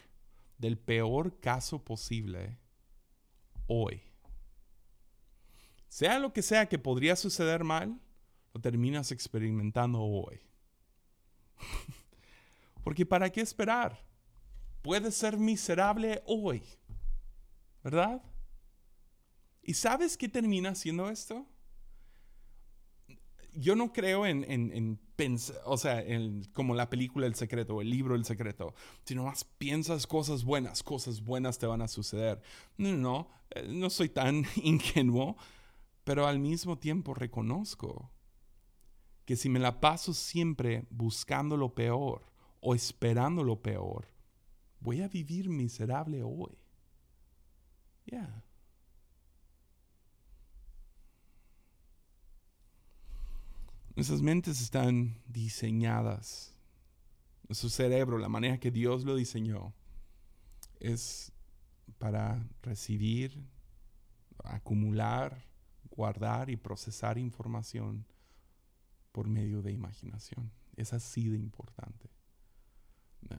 [0.58, 2.58] del peor caso posible
[3.66, 4.02] hoy.
[5.94, 8.00] Sea lo que sea que podría suceder mal,
[8.52, 10.40] lo terminas experimentando hoy.
[12.82, 14.04] Porque ¿para qué esperar?
[14.84, 16.62] puede ser miserable hoy,
[17.82, 18.22] ¿verdad?
[19.62, 21.46] ¿Y sabes qué termina haciendo esto?
[23.54, 27.88] Yo no creo en, en, pensar, o sea, en, como la película El Secreto, el
[27.88, 32.42] libro El Secreto, sino más piensas cosas buenas, cosas buenas te van a suceder.
[32.76, 35.38] No, no, eh, no soy tan ingenuo,
[36.04, 38.10] pero al mismo tiempo reconozco
[39.24, 42.30] que si me la paso siempre buscando lo peor
[42.60, 44.08] o esperando lo peor,
[44.80, 46.58] voy a vivir miserable hoy.
[48.06, 48.44] Ya.
[53.96, 56.54] Nuestras mentes están diseñadas.
[57.48, 59.72] Nuestro cerebro, la manera que Dios lo diseñó,
[60.80, 61.32] es
[61.98, 63.46] para recibir,
[64.42, 65.46] acumular,
[65.96, 68.04] guardar y procesar información
[69.12, 70.50] por medio de imaginación.
[70.76, 72.10] Es así de importante.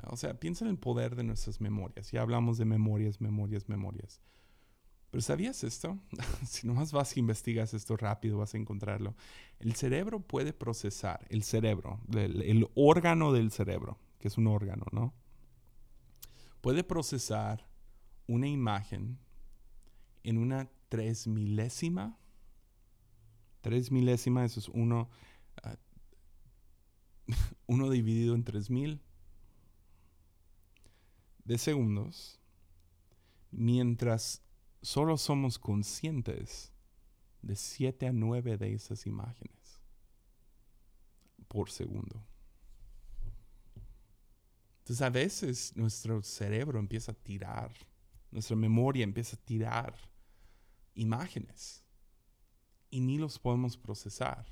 [0.08, 2.12] O sea, piensa en el poder de nuestras memorias.
[2.12, 4.20] Ya hablamos de memorias, memorias, memorias.
[5.12, 6.00] Pero ¿sabías esto?
[6.48, 9.16] si nomás vas y investigas esto rápido, vas a encontrarlo.
[9.60, 14.86] El cerebro puede procesar, el cerebro, el, el órgano del cerebro, que es un órgano,
[14.92, 15.14] ¿no?
[16.62, 17.70] Puede procesar
[18.28, 19.20] una imagen
[20.24, 22.18] en una tres milésima.
[23.66, 25.10] Tres milésima, eso es uno,
[25.64, 25.76] ah,
[27.66, 29.02] uno dividido en tres mil
[31.46, 32.40] de segundos,
[33.50, 34.44] mientras
[34.84, 36.72] solo somos conscientes
[37.42, 39.82] de 7 a 9 de esas imágenes
[41.48, 42.24] por segundo.
[44.78, 47.74] Entonces a veces nuestro cerebro empieza a tirar,
[48.30, 49.96] nuestra memoria empieza a tirar
[50.94, 51.85] imágenes
[52.96, 54.46] y ni los podemos procesar.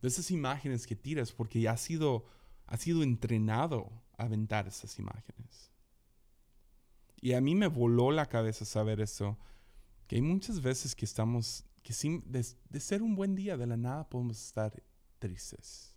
[0.00, 2.24] De esas imágenes que tiras porque ya ha sido,
[2.66, 5.70] ha sido entrenado a aventar esas imágenes.
[7.20, 9.36] Y a mí me voló la cabeza saber eso,
[10.06, 12.42] que hay muchas veces que estamos, que sin, de,
[12.80, 14.82] ser un buen día, de la nada podemos estar
[15.18, 15.94] tristes.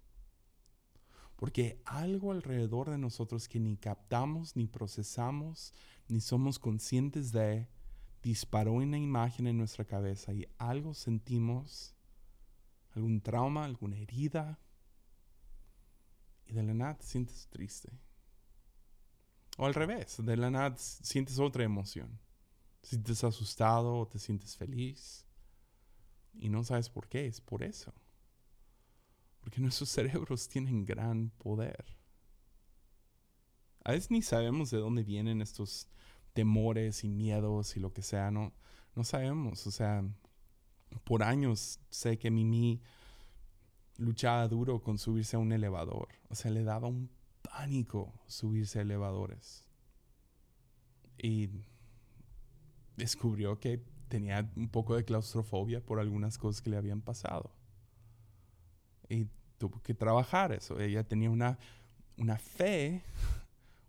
[1.38, 5.74] Porque algo alrededor de nosotros que ni captamos, ni procesamos,
[6.10, 7.70] ni somos conscientes de,
[8.22, 11.96] disparó una imagen en nuestra cabeza y algo sentimos,
[12.94, 14.60] algún trauma, alguna herida,
[16.46, 17.92] y de la nada te sientes triste.
[19.58, 22.20] O al revés, de la nada sientes otra emoción.
[22.82, 25.26] Te sientes asustado o te sientes feliz.
[26.34, 27.94] Y no sabes por qué, es por eso.
[29.40, 31.86] Porque nuestros cerebros tienen gran poder.
[33.84, 35.88] A veces ni sabemos de dónde vienen estos
[36.34, 38.54] temores y miedos y lo que sea, no,
[38.96, 39.68] no sabemos.
[39.68, 40.04] O sea,
[41.04, 42.82] por años sé que Mimi
[43.98, 46.10] luchaba duro con subirse a un elevador.
[46.30, 47.10] O sea, le daba un
[47.42, 49.66] pánico subirse a elevadores.
[51.18, 51.50] Y
[52.98, 57.52] descubrió que tenía un poco de claustrofobia por algunas cosas que le habían pasado.
[59.10, 59.28] Y
[59.58, 60.80] tuvo que trabajar eso.
[60.80, 61.58] Ella tenía una,
[62.18, 63.04] una fe,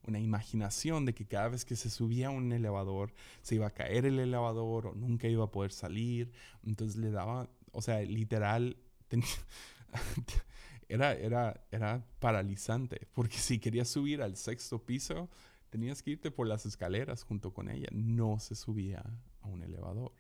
[0.07, 3.75] una imaginación de que cada vez que se subía a un elevador se iba a
[3.75, 6.33] caer el elevador o nunca iba a poder salir.
[6.65, 8.77] Entonces le daba, o sea, literal,
[10.89, 15.29] era, era, era paralizante, porque si querías subir al sexto piso,
[15.71, 17.89] tenías que irte por las escaleras junto con ella.
[17.93, 19.05] No se subía
[19.41, 20.13] a un elevador.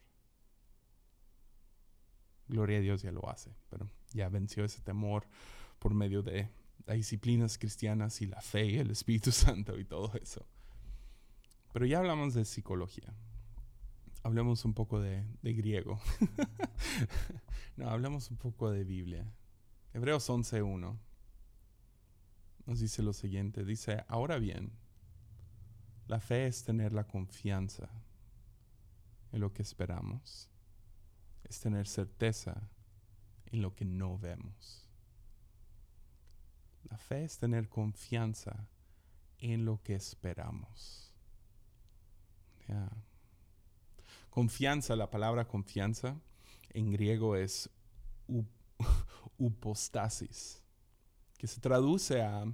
[2.48, 5.26] Gloria a Dios ya lo hace, pero ya venció ese temor
[5.78, 6.48] por medio de
[6.86, 10.46] las disciplinas cristianas y la fe y el Espíritu Santo y todo eso.
[11.72, 13.14] Pero ya hablamos de psicología.
[14.22, 16.00] Hablemos un poco de, de griego.
[17.76, 19.26] no, hablamos un poco de Biblia.
[19.92, 20.96] Hebreos 11.1
[22.66, 24.72] nos dice lo siguiente, dice, ahora bien,
[26.06, 27.88] la fe es tener la confianza
[29.32, 30.48] en lo que esperamos,
[31.44, 32.68] es tener certeza
[33.46, 34.81] en lo que no vemos.
[36.90, 38.68] La fe es tener confianza
[39.38, 41.12] en lo que esperamos.
[44.30, 46.18] Confianza, la palabra confianza
[46.70, 47.68] en griego es
[49.36, 50.62] upostasis,
[51.36, 52.44] que se traduce a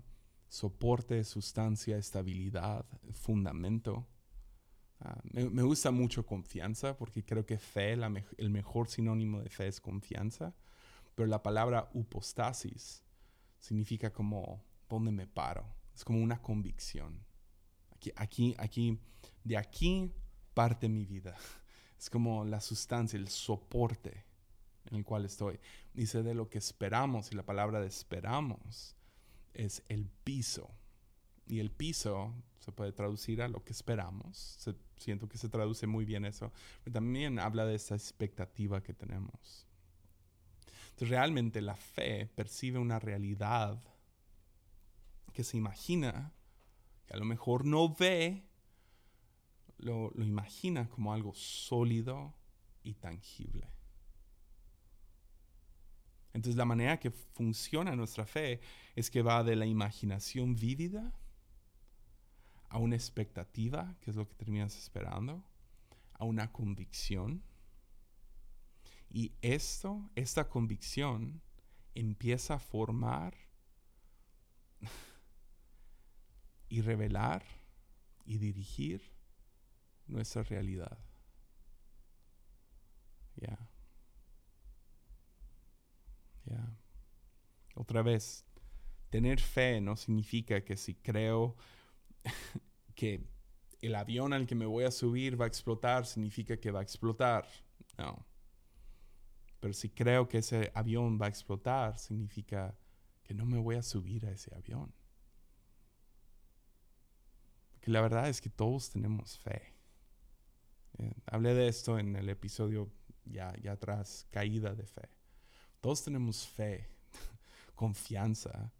[0.49, 4.09] soporte, sustancia, estabilidad, fundamento.
[5.01, 9.81] Ah, me, gusta mucho confianza porque creo que fe, el mejor sinónimo de fe es
[9.81, 10.57] confianza,
[11.15, 13.05] pero la palabra upostasis
[13.59, 17.25] significa como donde me paro, es como una convicción.
[17.91, 18.99] Aquí, aquí, aquí,
[19.45, 20.13] de aquí
[20.55, 21.37] parte mi vida.
[21.99, 24.25] Es como la sustancia, el soporte
[24.91, 25.59] en el cual estoy.
[25.95, 28.95] Dice de lo que esperamos, y la palabra de esperamos
[29.55, 30.71] es el piso.
[31.47, 34.59] Y el piso se puede traducir a lo que esperamos.
[34.97, 36.53] siento que se traduce muy bien eso.
[36.93, 39.68] También habla de esa expectativa que tenemos.
[41.01, 43.83] Realmente la fe percibe una realidad
[45.33, 46.33] que se imagina,
[47.07, 48.45] que a lo mejor no ve,
[49.79, 52.35] lo imagina como algo sólido
[52.83, 53.71] y tangible.
[56.33, 58.61] Entonces la manera que funciona nuestra fe
[58.95, 61.13] es que va de la imaginación vívida
[62.69, 65.43] a una expectativa, que es lo que terminas esperando,
[66.13, 67.43] a una convicción.
[69.11, 71.41] Y esto, esta convicción,
[71.95, 73.35] empieza a formar
[76.69, 77.45] y revelar
[78.25, 79.03] y dirigir
[80.07, 80.99] nuestra realidad.
[83.37, 83.59] Ya.
[87.75, 88.45] Otra vez,
[89.09, 91.57] tener fe no significa que si creo
[92.95, 93.25] que
[93.81, 96.83] el avión al que me voy a subir va a explotar, significa que va a
[96.83, 97.47] explotar.
[97.97, 98.27] No.
[99.61, 102.77] Pero si creo que ese avión va a explotar, significa
[103.23, 104.93] que no me voy a subir a ese avión.
[107.73, 109.75] Porque la verdad es que todos tenemos fe.
[110.99, 112.91] Eh, hablé de esto en el episodio
[113.25, 115.09] ya, ya atrás, caída de fe.
[115.81, 116.89] Todos tenemos fe,
[117.75, 118.73] confianza.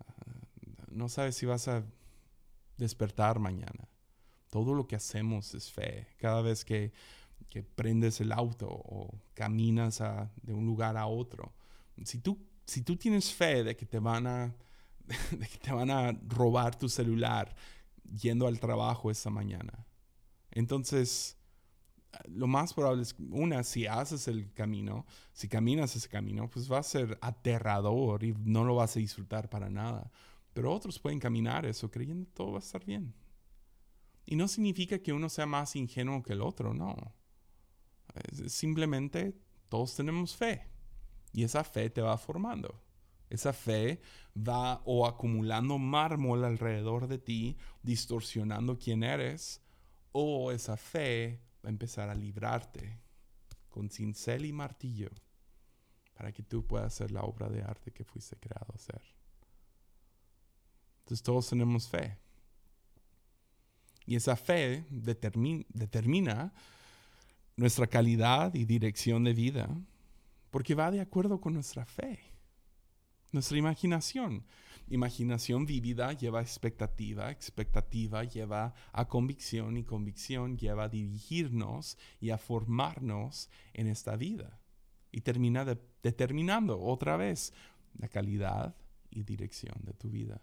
[0.00, 1.84] Ah, no sabes si vas a
[2.76, 3.88] despertar mañana.
[4.50, 6.08] Todo lo que hacemos es fe.
[6.18, 6.92] Cada vez que,
[7.62, 10.02] prendes el auto o caminas
[10.42, 11.52] de un lugar a otro.
[12.04, 14.54] Si tú, si tú tienes fe de que, te van a,
[15.08, 17.54] que te van a robar tu celular
[18.04, 19.86] yendo al trabajo esa mañana,
[20.50, 21.36] entonces
[22.28, 26.78] lo más probable es, una, si haces el camino, si caminas ese camino, pues va
[26.78, 30.10] a ser aterrador y no lo vas a disfrutar para nada.
[30.52, 33.14] Pero otros pueden caminar eso creyendo que todo va a estar bien.
[34.26, 36.96] Y no significa que uno sea más ingenuo que el otro, no.
[38.48, 39.36] Simplemente
[39.68, 40.66] todos tenemos fe.
[41.32, 42.82] Y esa fe te va formando.
[43.28, 44.00] Esa fe
[44.36, 49.60] va o acumulando mármol alrededor de ti, distorsionando quién eres,
[50.12, 53.00] o esa fe va a empezar a librarte
[53.68, 55.10] con cincel y martillo
[56.14, 59.00] para que tú puedas hacer la obra de arte que fuiste creado a hacer.
[61.00, 62.18] Entonces todos tenemos fe.
[64.06, 66.52] Y esa fe determina
[67.60, 69.68] nuestra calidad y dirección de vida
[70.50, 72.18] porque va de acuerdo con nuestra fe,
[73.32, 74.46] nuestra imaginación.
[74.88, 82.38] Imaginación vivida lleva expectativa, expectativa lleva a convicción y convicción lleva a dirigirnos y a
[82.38, 84.58] formarnos en esta vida.
[85.12, 85.66] Y termina
[86.02, 87.52] determinando otra vez
[87.98, 88.74] la calidad
[89.10, 90.40] y dirección de tu vida.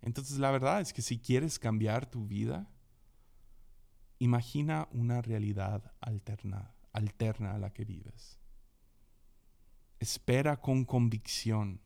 [0.00, 2.70] Entonces la verdad es que si quieres cambiar tu vida,
[4.18, 8.38] imagina una realidad alterna, alterna a la que vives.
[9.98, 11.80] Espera con convicción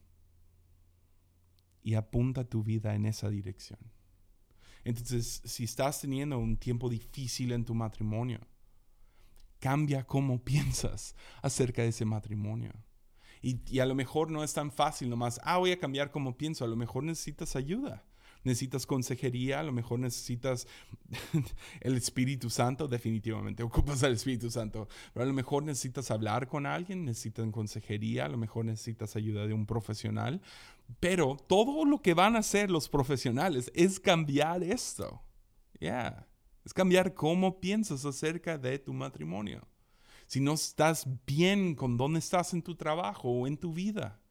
[1.83, 3.80] y apunta tu vida en esa dirección.
[4.85, 8.41] Entonces, si estás teniendo un tiempo difícil en tu matrimonio,
[9.59, 12.72] cambia cómo piensas acerca de ese matrimonio.
[13.41, 16.37] Y, y, a lo mejor no es tan fácil nomás, ah, voy a cambiar cómo
[16.37, 18.05] pienso, a lo mejor necesitas ayuda
[18.45, 20.66] necesitas consejería, a lo mejor necesitas
[21.80, 26.66] el Espíritu Santo, definitivamente ocupas al Espíritu Santo, pero a lo mejor necesitas hablar con
[26.66, 30.40] alguien, necesitas consejería, a lo mejor necesitas ayuda de un profesional,
[31.01, 35.22] pero todo lo que van a hacer los profesionales es cambiar esto.
[35.78, 36.28] Yeah.
[36.64, 39.66] Es cambiar cómo piensas acerca de tu matrimonio.
[40.26, 44.22] Si no estás bien con dónde estás en tu trabajo o en tu vida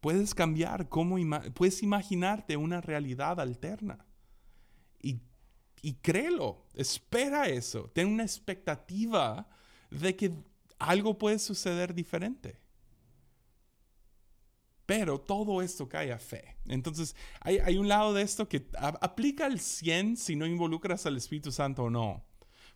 [0.00, 1.16] Puedes cambiar cómo,
[1.54, 4.06] puedes imaginarte una realidad alterna.
[5.02, 5.20] Y,
[5.82, 9.48] y créelo, espera eso, ten una expectativa
[9.90, 10.32] de que
[10.78, 12.58] algo puede suceder diferente.
[14.86, 16.56] Pero todo esto cae a fe.
[16.66, 21.16] Entonces, hay, hay un lado de esto que aplica al 100 si no involucras al
[21.16, 22.24] Espíritu Santo o no.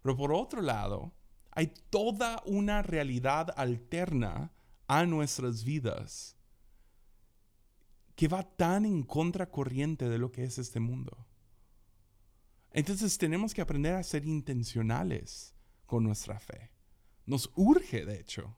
[0.02, 1.12] Pero por otro lado,
[1.50, 4.52] hay toda una realidad alterna
[4.86, 6.33] a nuestras vidas
[8.14, 11.26] que va tan en contracorriente de lo que es este mundo.
[12.70, 15.54] Entonces tenemos que aprender a ser intencionales
[15.86, 16.72] con nuestra fe.
[17.26, 18.56] Nos urge, de hecho.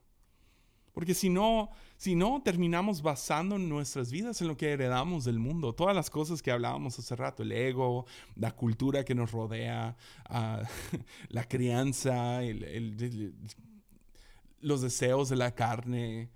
[0.97, 5.75] Porque si no, si no terminamos basando nuestras vidas en lo que heredamos del mundo,
[5.75, 9.95] todas las cosas que hablábamos hace rato, el ego, la cultura que nos rodea,
[10.25, 10.63] ah,
[11.29, 12.39] la crianza,
[14.59, 16.31] los deseos de la carne,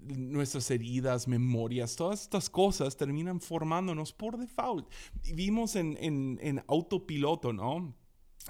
[0.00, 4.90] nuestras heridas, memorias, todas estas cosas terminan formándonos por default.
[5.22, 7.94] Vivimos en, en, autopiloto, ¿no?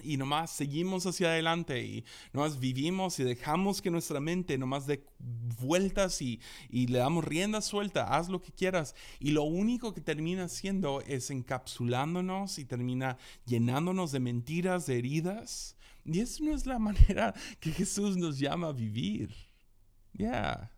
[0.03, 5.05] Y nomás seguimos hacia adelante y nomás vivimos y dejamos que nuestra mente nomás dé
[5.61, 6.41] vueltas y,
[6.71, 8.95] y, le damos rienda suelta, haz lo que quieras.
[9.21, 15.77] Y lo único que termina haciendo es encapsulándonos y termina llenándonos de mentiras, de heridas.
[16.07, 19.31] Y eso no es la manera que Jesús nos llama a vivir.
[20.15, 20.71] Ya.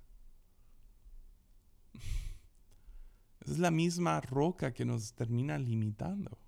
[3.46, 6.38] Es la misma roca que nos termina limitando.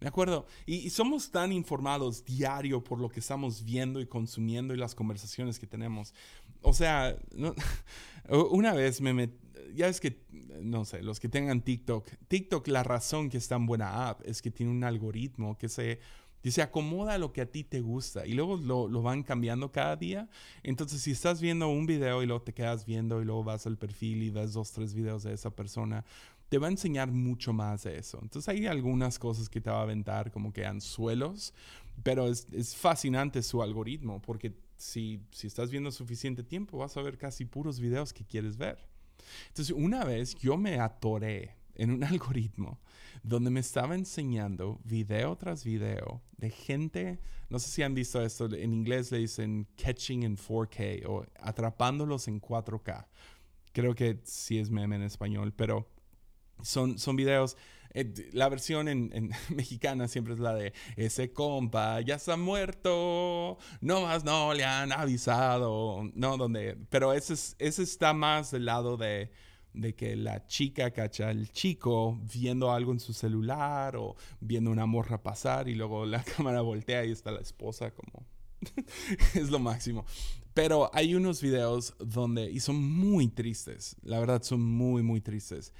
[0.00, 0.46] ¿De acuerdo?
[0.64, 5.58] Y, somos tan informados diario por lo que estamos viendo y consumiendo y las conversaciones
[5.58, 6.14] que tenemos.
[6.62, 7.16] O sea,
[8.50, 9.36] una vez me metí,
[9.74, 10.24] ya es que,
[10.62, 14.40] no sé, los que tengan TikTok, TikTok la razón que es tan buena app es
[14.40, 16.00] que tiene un algoritmo que se
[16.42, 19.96] Dice, acomoda lo que a ti te gusta y luego lo, lo, van cambiando cada
[19.96, 20.28] día.
[20.62, 23.76] Entonces, si estás viendo un video y luego te quedas viendo y luego vas al
[23.76, 26.04] perfil y ves dos, tres videos de esa persona,
[26.48, 28.18] te va a enseñar mucho más de eso.
[28.22, 31.52] Entonces, hay algunas cosas que te va a aventar como que anzuelos,
[32.02, 37.02] pero es, es fascinante su algoritmo porque si, si estás viendo suficiente tiempo, vas a
[37.02, 38.78] ver casi puros videos que quieres ver.
[39.48, 42.78] Entonces, una vez yo me atoré en un algoritmo
[43.22, 47.18] donde me estaba enseñando video tras video de gente,
[47.48, 52.28] no sé si han visto esto, en inglés le dicen catching in 4K o atrapándolos
[52.28, 53.06] en 4K.
[53.72, 55.88] Creo que sí es meme en español, pero
[56.62, 57.56] son, son videos.
[57.92, 64.02] Eh, la versión en, mexicana siempre es la de ese compa ya está muerto, no
[64.02, 69.30] más no le han avisado, no, donde, pero ese, ese está más del lado de
[69.72, 74.86] de que la chica cacha al chico viendo algo en su celular o viendo una
[74.86, 78.26] morra pasar y luego la cámara voltea y está la esposa como
[79.34, 80.04] es lo máximo.
[80.54, 85.72] Pero hay unos videos donde, y son muy tristes, la verdad son muy, muy tristes,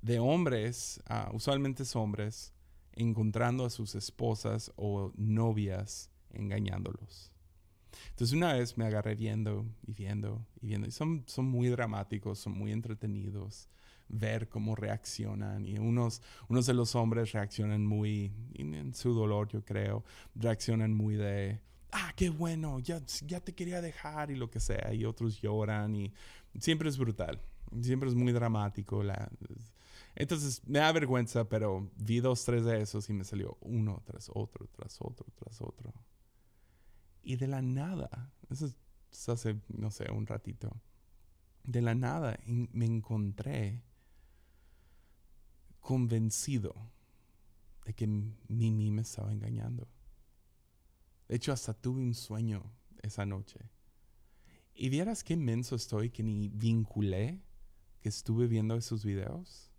[0.00, 2.52] de hombres, uh, usualmente son hombres,
[2.92, 7.33] encontrando a sus esposas o novias engañándolos.
[8.10, 10.86] Entonces una vez me agarré viendo y viendo y viendo.
[10.86, 13.68] Y son, son muy dramáticos, son muy entretenidos
[14.08, 15.66] ver cómo reaccionan.
[15.66, 21.16] Y unos, unos de los hombres reaccionan muy, en su dolor yo creo, reaccionan muy
[21.16, 21.60] de,
[21.92, 24.92] ah, qué bueno, ya, ya te quería dejar y lo que sea.
[24.92, 26.12] Y otros lloran y
[26.58, 27.40] siempre es brutal.
[27.80, 29.02] Siempre es muy dramático.
[29.02, 29.30] La,
[30.14, 34.30] entonces me da vergüenza, pero vi dos, tres de esos y me salió uno tras
[34.32, 35.92] otro, tras otro, tras otro.
[37.24, 40.80] Y de la nada, eso es hace, no sé, un ratito,
[41.62, 43.82] de la nada me encontré
[45.80, 46.74] convencido
[47.84, 49.88] de que Mimi me estaba engañando.
[51.28, 52.62] De hecho, hasta tuve un sueño
[53.02, 53.58] esa noche.
[54.74, 57.42] Y vieras qué menso estoy que ni vinculé
[58.00, 59.70] que estuve viendo esos videos.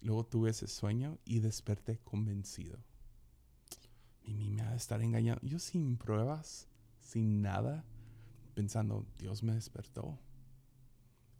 [0.00, 2.78] Luego tuve ese sueño y desperté convencido.
[4.24, 5.40] Mimi me ha de estar engañando.
[5.46, 6.68] Yo sin pruebas,
[7.00, 7.84] sin nada,
[8.54, 10.18] pensando, Dios me despertó.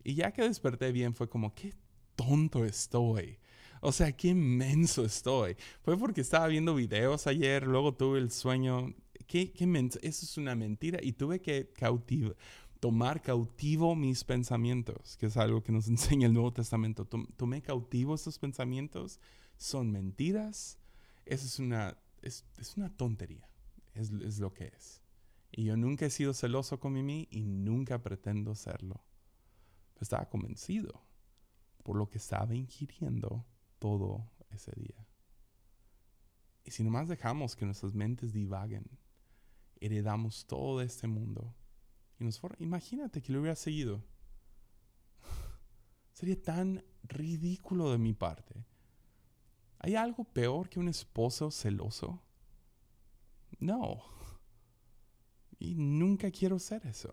[0.04, 1.74] Y ya que desperté bien, fue como, qué
[2.16, 3.38] tonto estoy.
[3.80, 5.56] O sea, qué inmenso estoy.
[5.82, 8.94] Fue porque estaba viendo videos ayer, luego tuve el sueño.
[9.26, 9.64] Qué, qué
[10.02, 11.00] Eso es una mentira.
[11.02, 11.72] Y tuve que
[12.78, 17.06] tomar cautivo mis pensamientos, que es algo que nos enseña el Nuevo Testamento.
[17.06, 19.18] Tomé cautivo esos pensamientos.
[19.56, 20.78] Son mentiras.
[21.24, 22.44] Esa es una es,
[22.76, 23.48] una tontería,
[23.94, 25.02] es, lo que es.
[25.50, 29.04] Y yo nunca he sido celoso con Mimi y nunca pretendo serlo.
[30.00, 31.04] estaba convencido
[31.82, 33.44] por lo que estaba ingiriendo
[33.78, 35.06] todo ese día.
[36.64, 38.86] Y si nomás dejamos que nuestras mentes divaguen,
[39.80, 41.54] heredamos todo este mundo.
[42.18, 44.04] Y nos imagínate que lo hubiera seguido.
[46.12, 48.64] Sería tan ridículo de mi parte
[49.82, 52.22] ¿Hay algo peor que un esposo celoso?
[53.58, 54.04] No.
[55.58, 57.10] Y nunca quiero ser eso.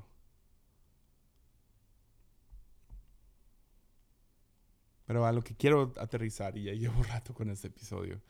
[5.05, 8.21] Pero a lo que quiero aterrizar, y ya llevo rato con este episodio,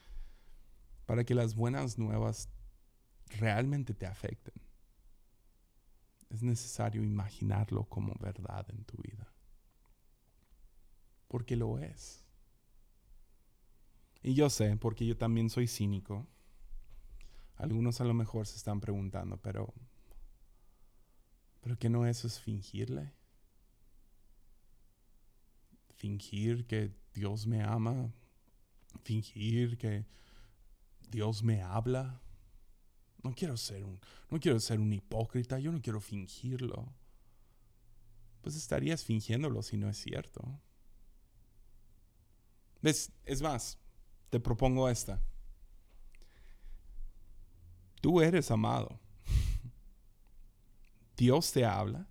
[1.06, 2.48] para que las buenas nuevas
[3.38, 4.54] realmente te afecten,
[6.30, 9.28] es necesario imaginarlo como verdad en tu vida.
[11.28, 12.29] Porque lo es.
[14.22, 16.28] Y yo sé, porque yo también soy cínico.
[17.56, 19.74] Algunos a lo mejor se están preguntando, pero
[21.62, 23.14] pero que no eso es fingirle.
[25.96, 28.14] Fingir que Dios me ama,
[29.04, 30.06] fingir que
[31.10, 32.22] Dios me habla.
[33.24, 34.00] No quiero ser un
[34.30, 36.94] no quiero ser un hipócrita, yo no quiero fingirlo.
[38.42, 40.62] Pues estarías fingiéndolo si no es cierto.
[42.82, 43.12] ¿Ves?
[43.26, 43.78] Es más,
[44.30, 45.22] te propongo esta.
[48.02, 49.00] Tú eres amado.
[51.18, 52.08] Dios te habla.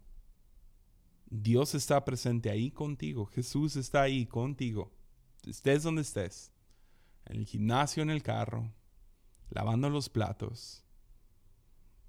[1.30, 3.26] Dios está presente ahí contigo.
[3.26, 4.92] Jesús está ahí contigo.
[5.46, 6.52] Estés donde estés.
[7.26, 8.72] En el gimnasio, en el carro,
[9.50, 10.82] lavando los platos,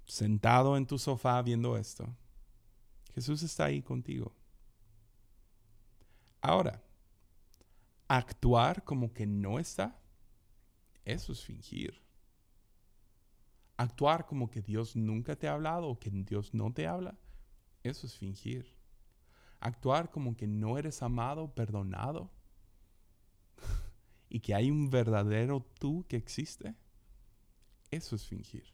[0.06, 2.08] sentado en tu sofá viendo esto.
[3.14, 4.34] Jesús está ahí contigo.
[6.40, 6.82] Ahora,
[8.08, 9.99] actuar como que no está
[11.04, 12.00] eso es fingir.
[13.76, 17.18] Actuar como que Dios nunca te ha hablado o que Dios no te habla,
[17.82, 18.74] eso es fingir.
[19.58, 22.30] Actuar como que no eres amado, perdonado
[24.28, 26.74] y que hay un verdadero tú que existe,
[27.90, 28.72] Eso es fingir.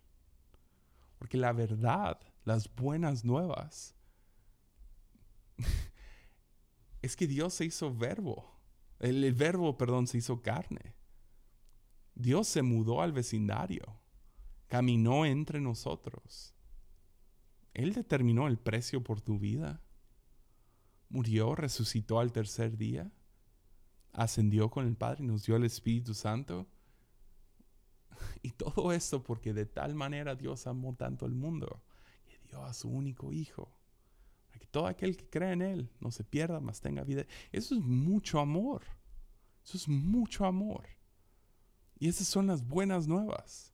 [1.18, 3.94] Porque la verdad, las buenas nuevas,
[7.02, 8.52] es que Dios se hizo verbo.
[8.98, 10.94] El, verbo, perdón, se hizo carne.
[12.16, 14.00] Dios se mudó al vecindario.
[14.68, 16.54] Caminó entre nosotros.
[17.74, 19.82] Él determinó el precio por tu vida.
[21.10, 23.12] Murió, resucitó al tercer día.
[24.12, 26.66] Ascendió con el Padre y nos dio el Espíritu Santo.
[28.42, 31.82] Y todo esto porque de tal manera Dios amó tanto al mundo
[32.24, 33.70] que dio a su único Hijo.
[34.46, 37.26] Para que todo aquel que cree en Él no se pierda, mas tenga vida.
[37.52, 38.84] Eso es mucho amor.
[39.62, 40.95] Eso es mucho amor.
[41.98, 43.72] Y esas son las buenas nuevas.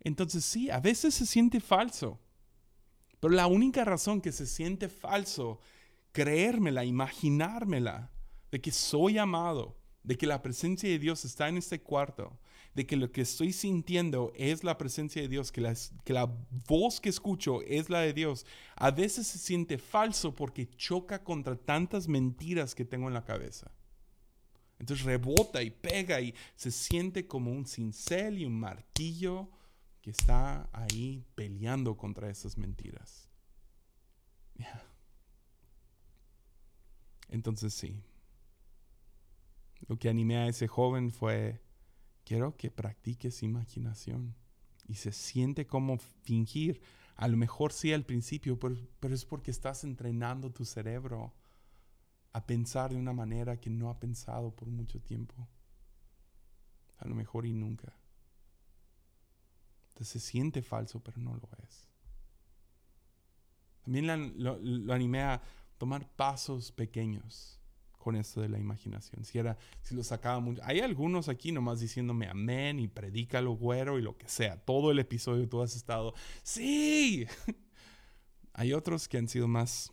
[0.00, 2.20] Entonces sí, a veces se siente falso.
[3.20, 5.60] Pero la única razón que se siente falso,
[6.12, 8.10] creérmela, imaginármela,
[8.50, 12.38] de que soy amado, de que la presencia de Dios está en este cuarto,
[12.74, 15.74] de que lo que estoy sintiendo es la presencia de Dios, que la,
[16.04, 16.32] que la
[16.68, 21.56] voz que escucho es la de Dios, a veces se siente falso porque choca contra
[21.56, 23.70] tantas mentiras que tengo en la cabeza.
[24.78, 29.48] Entonces rebota y pega y se siente como un cincel y un martillo
[30.00, 33.28] que está ahí peleando contra esas mentiras.
[37.28, 38.02] Entonces sí,
[39.86, 41.60] lo que animé a ese joven fue,
[42.24, 44.34] quiero que practiques imaginación.
[44.86, 46.80] Y se siente como fingir.
[47.16, 51.34] A lo mejor sí al principio, pero, pero es porque estás entrenando tu cerebro
[52.38, 55.34] a pensar de una manera que no ha pensado por mucho tiempo.
[56.98, 57.92] A lo mejor y nunca.
[59.88, 61.88] Entonces se siente falso, pero no lo es.
[63.82, 65.42] También lo, animé a
[65.78, 67.58] tomar pasos pequeños
[67.98, 69.24] con esto de la imaginación.
[69.24, 70.62] Si, era, si lo sacaba mucho.
[70.64, 74.64] Hay algunos aquí nomás diciéndome amén y predícalo güero y lo que sea.
[74.64, 76.14] Todo el episodio tú has estado,
[76.44, 77.26] sí.
[78.52, 79.92] Hay otros que han sido más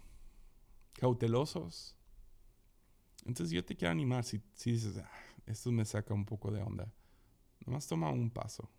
[0.94, 1.96] cautelosos.
[3.26, 5.10] Entonces yo te quiero animar si, si dices, ah,
[5.46, 6.92] esto me saca un poco de onda.
[7.66, 8.70] Nomás toma un paso.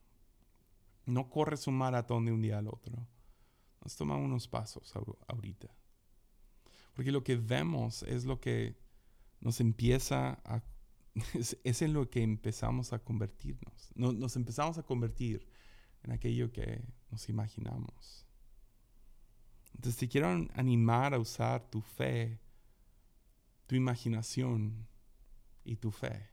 [1.04, 3.06] No corres un maratón de un día al otro.
[3.82, 4.92] Nos toma unos pasos
[5.28, 5.68] ahorita.
[6.94, 8.76] Porque lo que vemos es lo que
[9.40, 10.62] nos empieza a...
[11.64, 13.90] Es, en lo que empezamos a convertirnos.
[13.94, 15.48] nos empezamos a convertir
[16.02, 18.26] en aquello que nos imaginamos.
[19.74, 22.38] Entonces te quiero animar a usar tu fe,
[23.66, 24.86] tu imaginación
[25.64, 26.28] y tu fe.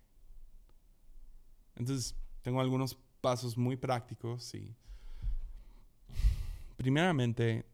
[1.75, 4.75] Entonces tengo algunos pasos muy prácticos y
[6.77, 7.65] primeramente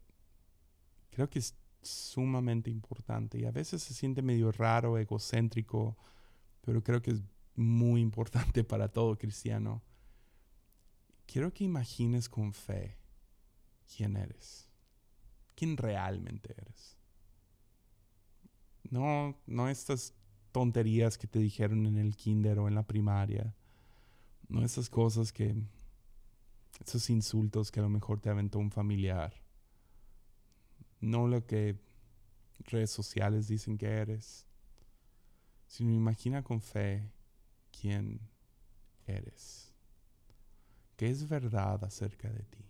[1.10, 5.97] creo que es sumamente importante y a veces se siente medio raro, egocéntrico,
[6.62, 7.22] pero creo que es
[7.55, 9.82] muy importante para todo cristiano.
[11.26, 12.97] Quiero que imagines con fe
[13.95, 14.68] quién eres,
[15.55, 16.99] quién realmente eres.
[18.90, 20.14] No, no estas
[20.52, 23.54] tonterías que te dijeron en el kinder o en la primaria
[24.50, 25.56] no esas cosas que,
[26.84, 29.34] esos insultos que a lo mejor te aventó un familiar.
[31.00, 31.78] No lo que
[32.66, 34.46] redes sociales dicen que eres.
[35.68, 37.12] Sino imagina con fe
[37.80, 38.20] quién
[39.06, 39.72] eres.
[40.98, 42.66] ¿Qué es verdad acerca de ti?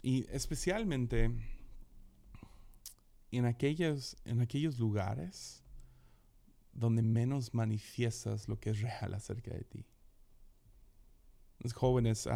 [0.00, 1.30] Y especialmente
[3.38, 5.62] en aquellos, en aquellos lugares
[6.72, 9.86] donde menos manifiestas lo que es real acerca de ti.
[11.58, 12.28] Los jóvenes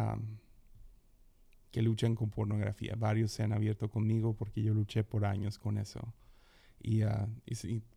[1.71, 5.77] que luchan con pornografía, varios se han abierto conmigo porque yo luché por años con
[5.77, 6.13] eso.
[6.79, 7.27] Y, uh,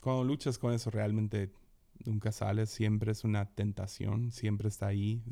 [0.03, 1.53] cuando luchas con eso realmente
[2.05, 5.23] nunca sales, siempre es una tentación, siempre está ahí.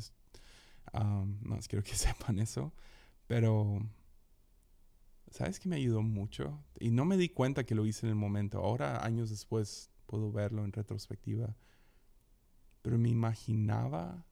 [0.92, 2.72] no, quiero que sepan eso.
[3.26, 3.80] Pero,
[5.31, 6.64] ¿sabes que me ayudó mucho?
[6.79, 8.59] Y no me di cuenta que lo hice en el momento.
[8.59, 11.57] Ahora, años después, puedo verlo en retrospectiva.
[12.83, 14.26] Pero me imaginaba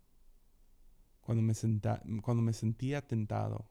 [1.20, 1.54] cuando me,
[2.22, 3.68] cuando me sentía tentado,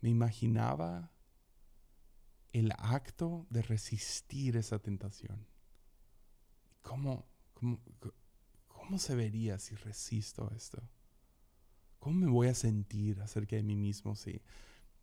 [0.00, 1.12] me imaginaba
[2.52, 5.46] el acto de resistir esa tentación.
[6.82, 7.80] ¿Cómo, cómo,
[8.66, 10.82] cómo se vería si resisto esto?
[11.98, 14.40] ¿Cómo me voy a sentir acerca de mí mismo si,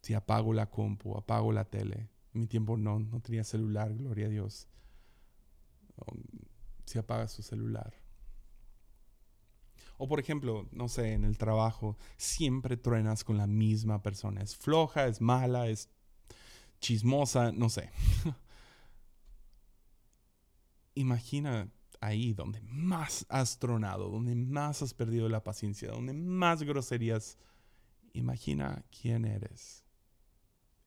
[0.06, 2.10] si apago la compu, apago la tele?
[2.34, 4.68] Mi tiempo no, no tenía celular, gloria a Dios
[6.86, 7.92] si apaga su celular.
[9.98, 14.44] O por ejemplo, no sé, en el trabajo siempre truenas con la misma persona.
[14.44, 15.90] Es floja, es mala, es
[16.80, 17.90] chismosa, no sé.
[20.94, 27.40] Imagina ahí donde más has tronado, donde más has perdido la paciencia, donde más groserías,
[28.14, 29.85] imagina quién eres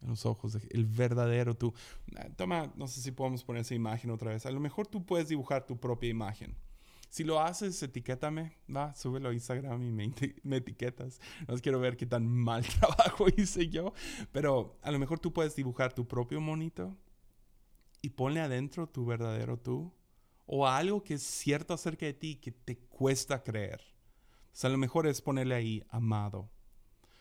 [0.01, 1.75] en los ojos del verdadero tú.
[2.17, 4.47] Ah, toma, no sé si podemos poner esa imagen otra vez.
[4.47, 6.57] A lo mejor tú puedes dibujar tu propia imagen.
[7.09, 11.21] Si lo haces, etiquétame, va, súbelo a Instagram y me, me, etiquetas.
[11.47, 13.95] No quiero ver qué tan mal trabajo hice yo,
[14.31, 16.97] pero a lo mejor tú puedes dibujar tu propio monito
[18.03, 19.93] y ponle adentro tu verdadero tú
[20.45, 23.81] o algo que es cierto acerca de ti que te cuesta creer.
[24.53, 26.51] O sea, a lo mejor es ponerle ahí amado.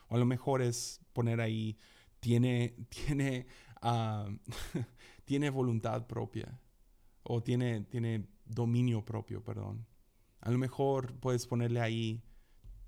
[0.10, 1.78] O a lo mejor es poner ahí
[2.20, 3.48] tiene, tiene,
[3.82, 4.28] ah,
[5.26, 6.60] tiene voluntad propia.
[7.24, 9.86] O tiene, tiene dominio propio, perdón.
[10.40, 12.24] A lo mejor puedes ponerle ahí,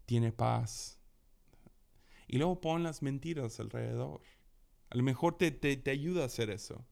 [0.06, 1.00] tiene paz.
[2.28, 4.22] Y luego pon las mentiras alrededor.
[4.90, 6.88] A lo mejor te, te, ayuda a hacer eso.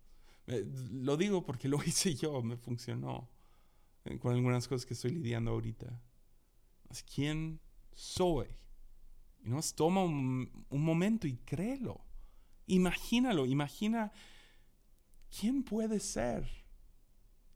[0.48, 3.30] Eh, lo digo porque lo hice yo, me funcionó.
[4.06, 6.02] Eh, con algunas cosas que estoy lidiando ahorita.
[7.14, 7.60] ¿Quién
[7.94, 8.48] soy?
[9.44, 12.07] Y nos toma un, un momento y créelo.
[12.68, 14.12] Imagínalo, imagina
[15.40, 16.48] quién puede ser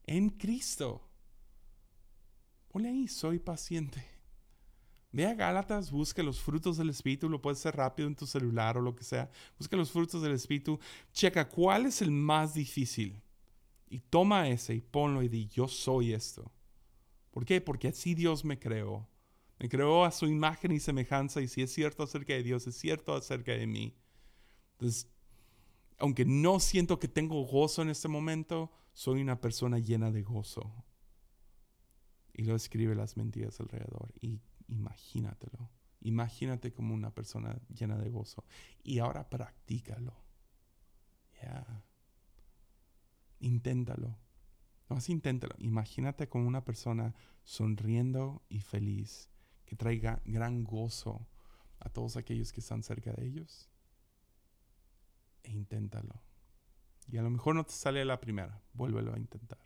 [0.06, 1.02] en Cristo.
[2.70, 4.04] Ponle ahí, soy paciente.
[5.12, 8.78] Ve a Gálatas, busca los frutos del Espíritu, lo puedes hacer rápido en tu celular
[8.78, 9.30] o lo que sea.
[9.58, 10.80] Busca los frutos del Espíritu,
[11.12, 13.22] checa cuál es el más difícil.
[13.90, 16.50] Y toma ese y ponlo y di, yo soy esto.
[17.30, 17.60] ¿Por qué?
[17.60, 19.10] Porque así Dios me creó.
[19.60, 22.78] Me creó a su imagen y semejanza y si es cierto acerca de Dios, es
[22.78, 23.94] cierto acerca de mí.
[24.82, 25.08] Entonces,
[26.00, 30.74] aunque no siento que tengo gozo en este momento, soy una persona llena de gozo.
[32.34, 34.12] Y lo escribe las mentiras alrededor.
[34.22, 35.70] Y imagínatelo.
[36.00, 38.44] Imagínate como una persona llena de gozo.
[38.82, 40.16] Y ahora practícalo.
[41.44, 41.84] Ya.
[43.40, 44.18] Inténtalo.
[44.90, 45.54] No más inténtalo.
[45.60, 47.14] Imagínate como una persona
[47.44, 49.30] sonriendo y feliz,
[49.64, 51.28] que traiga gran gozo
[51.80, 53.72] a todos aquellos que están cerca de ellos
[55.44, 56.22] e inténtalo.
[57.08, 59.60] Y a lo mejor no te sale la primera, vuélvelo a intentar.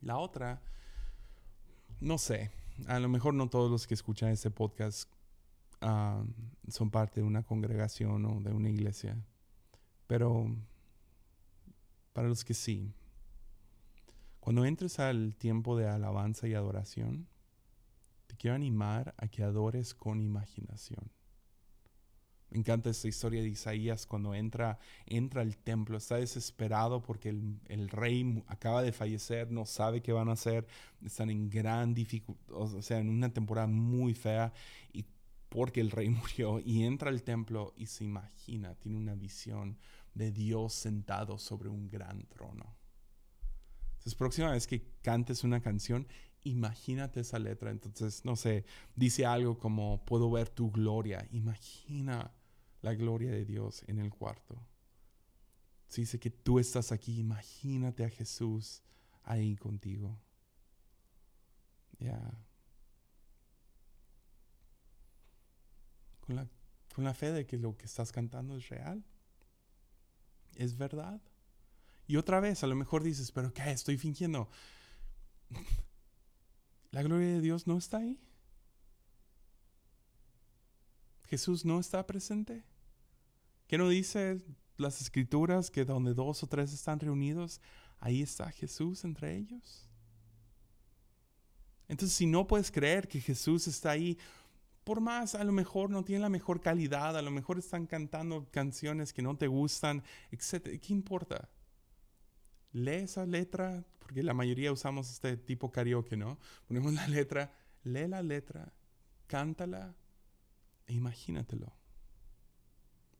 [0.00, 0.62] La otra,
[2.00, 2.50] no sé,
[2.86, 5.10] a lo mejor no todos los que escuchan este podcast
[5.80, 6.22] ah,
[6.68, 9.16] son parte de una congregación o de una iglesia,
[10.06, 10.46] pero
[12.12, 12.94] para los que sí,
[14.40, 17.26] cuando entres al tiempo de alabanza y adoración,
[18.26, 21.10] te quiero animar a que adores con imaginación.
[22.54, 28.44] Encanta esta historia de Isaías cuando entra, entra al templo, está desesperado porque el, rey
[28.46, 30.64] acaba de fallecer, no sabe qué van a hacer,
[31.04, 34.52] están en gran dificultad, o sea, en una temporada muy fea
[34.92, 35.04] y
[35.48, 39.76] porque el rey murió y entra al templo y se imagina, tiene una visión
[40.14, 42.76] de Dios sentado sobre un gran trono.
[43.94, 46.06] Entonces, próxima vez que cantes una canción,
[46.44, 47.72] imagínate esa letra.
[47.72, 51.26] Entonces, no sé, dice algo como, puedo ver tu gloria.
[51.32, 52.30] Imagina
[52.84, 54.62] la gloria de Dios en el cuarto.
[55.88, 58.82] Si dice que tú estás aquí, imagínate a Jesús
[59.22, 60.20] ahí contigo.
[61.98, 62.20] Ya.
[66.20, 66.46] Con la,
[66.94, 69.02] con la fe de que lo que estás cantando es real.
[70.54, 71.22] Es verdad.
[72.06, 73.70] Y otra vez, a lo mejor dices, pero ¿qué?
[73.70, 74.50] Estoy fingiendo.
[76.90, 78.20] La gloria de Dios no está ahí.
[81.28, 82.62] Jesús no está presente.
[83.74, 84.40] ¿Qué no dice
[84.76, 87.60] las escrituras que donde dos o tres están reunidos,
[87.98, 89.88] ahí está Jesús entre ellos?
[91.88, 94.16] Entonces, si no puedes creer que Jesús está ahí,
[94.84, 98.46] por más a lo mejor no tiene la mejor calidad, a lo mejor están cantando
[98.52, 100.80] canciones que no te gustan, etc.
[100.80, 101.48] ¿Qué importa?
[102.70, 106.38] Lee esa letra, porque la mayoría usamos este tipo karaoke, ¿no?
[106.68, 107.52] Ponemos la letra,
[107.82, 108.72] lee la letra,
[109.26, 109.96] cántala
[110.86, 111.72] e imagínatelo.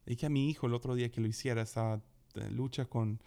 [0.07, 2.03] Dije a mi hijo el otro día que lo hiciera, estaba
[2.35, 3.21] en lucha con,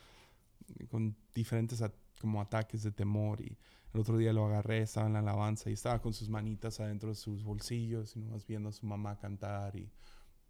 [0.89, 1.83] con diferentes
[2.19, 3.57] como ataques de temor y
[3.93, 7.09] el otro día lo agarré, estaba en la alabanza y estaba con sus manitas adentro
[7.09, 9.89] de sus bolsillos y nomás viendo a su mamá cantar y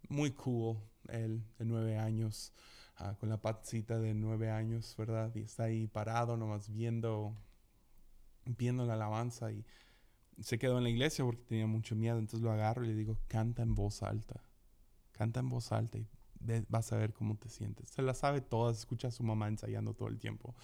[0.08, 2.52] muy cool, él de nueve años,
[2.96, 5.34] ah, con la patcita de nueve años, ¿verdad?
[5.34, 7.36] Y está ahí parado nomás viendo,
[8.44, 9.64] viendo la alabanza y
[10.40, 13.18] se quedó en la iglesia porque tenía mucho miedo, entonces lo agarro y le digo,
[13.28, 14.42] canta en voz alta,
[15.12, 16.06] canta en voz alta y
[16.68, 17.90] vas a ver cómo te sientes.
[17.90, 20.54] Se la sabe todas, escucha a su mamá ensayando todo el tiempo.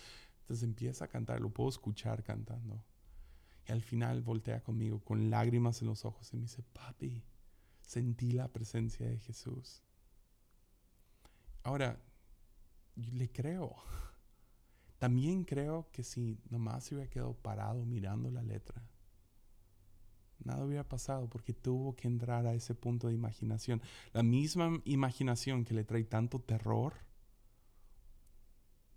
[0.40, 2.84] Entonces empieza a cantar, lo puedo escuchar cantando.
[3.66, 7.24] Y al final voltea conmigo con lágrimas en los ojos y me dice, papi,
[7.80, 9.82] sentí la presencia de Jesús.
[11.62, 11.98] Ahora,
[12.94, 13.74] le creo.
[14.98, 18.86] también creo que si nomás se hubiera quedado parado mirando la letra,
[20.42, 23.82] nada hubiera pasado porque tuvo que entrar a ese punto de imaginación.
[24.12, 26.94] La misma imaginación que le trae tanto terror,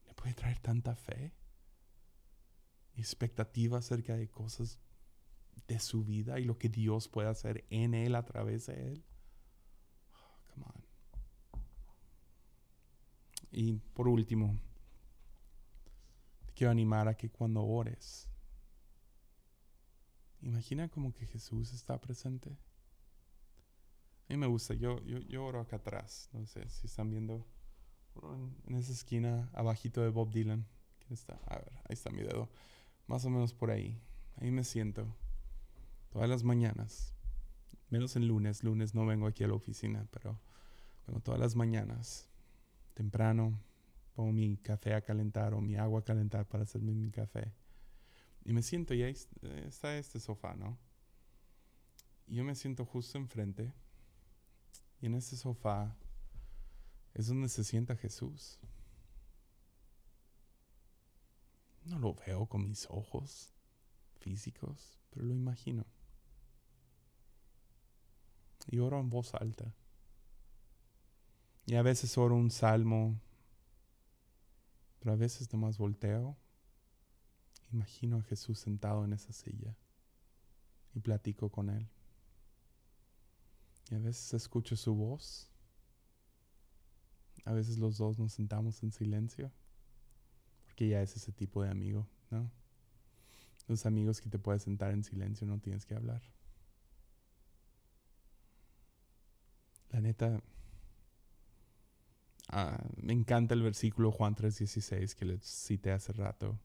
[0.06, 1.34] le puede traer tanta fe
[2.96, 4.80] y expectativa acerca de cosas
[5.68, 9.04] de su vida y lo que Dios puede hacer en él a través de él.
[10.14, 10.84] Oh, come on.
[13.52, 14.58] Y por último,
[16.46, 18.28] te quiero animar a que cuando ores,
[20.42, 22.58] imagina como que Jesús está presente.
[24.30, 27.46] A mí me gusta, yo, yo, oro acá atrás, no sé si están viendo
[28.66, 30.66] en, esa esquina abajito de Bob Dylan.
[31.00, 31.40] ¿Quién está?
[31.46, 32.50] A ver, ahí está mi dedo.
[33.06, 34.02] Más o menos por ahí.
[34.36, 35.16] Ahí me siento.
[36.10, 37.14] Todas las mañanas.
[37.90, 38.64] Menos el lunes.
[38.64, 40.38] Lunes no vengo aquí a la oficina, pero
[41.06, 42.28] bueno, todas las mañanas
[42.98, 43.62] temprano,
[44.16, 47.54] pongo mi café a calentar o mi agua a calentar para hacerme mi café.
[48.48, 49.14] Y me siento, y ahí
[49.66, 50.80] está este sofá, ¿no?
[52.28, 53.74] Y yo me siento justo enfrente.
[55.02, 55.94] Y en este sofá
[57.14, 58.58] es donde se sienta Jesús.
[61.84, 63.52] No lo veo con mis ojos
[64.16, 65.86] físicos, pero lo imagino.
[68.68, 69.74] Y oro en voz alta.
[71.66, 73.20] Y a veces oro un salmo,
[75.00, 76.38] pero a veces nomás volteo.
[77.72, 79.76] Imagino a Jesús sentado en esa silla
[80.94, 81.88] y platico con Él.
[83.90, 85.50] Y a veces escucho su voz.
[87.46, 89.52] A veces los dos nos sentamos en silencio,
[90.66, 92.52] porque ya es ese tipo de amigo, ¿no?
[93.68, 96.22] Los amigos que te puedes sentar en silencio, no tienes que hablar.
[99.92, 100.42] La neta,
[102.50, 106.58] Ah, me encanta el versículo Juan 3:16 que les cité hace rato.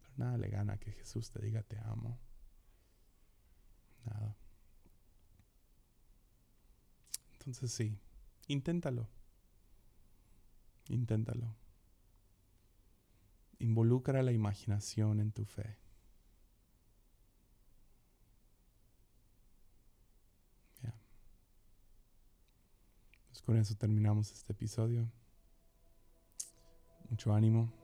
[0.00, 2.18] Pero nada le gana que Jesús te diga te amo.
[4.04, 4.36] Nada.
[7.32, 7.98] Entonces sí,
[8.48, 9.08] inténtalo.
[10.88, 11.54] Inténtalo.
[13.58, 15.78] Involucra la imaginación en tu fe.
[23.44, 25.10] con eso terminamos este episodio.
[27.10, 27.83] Mucho ánimo.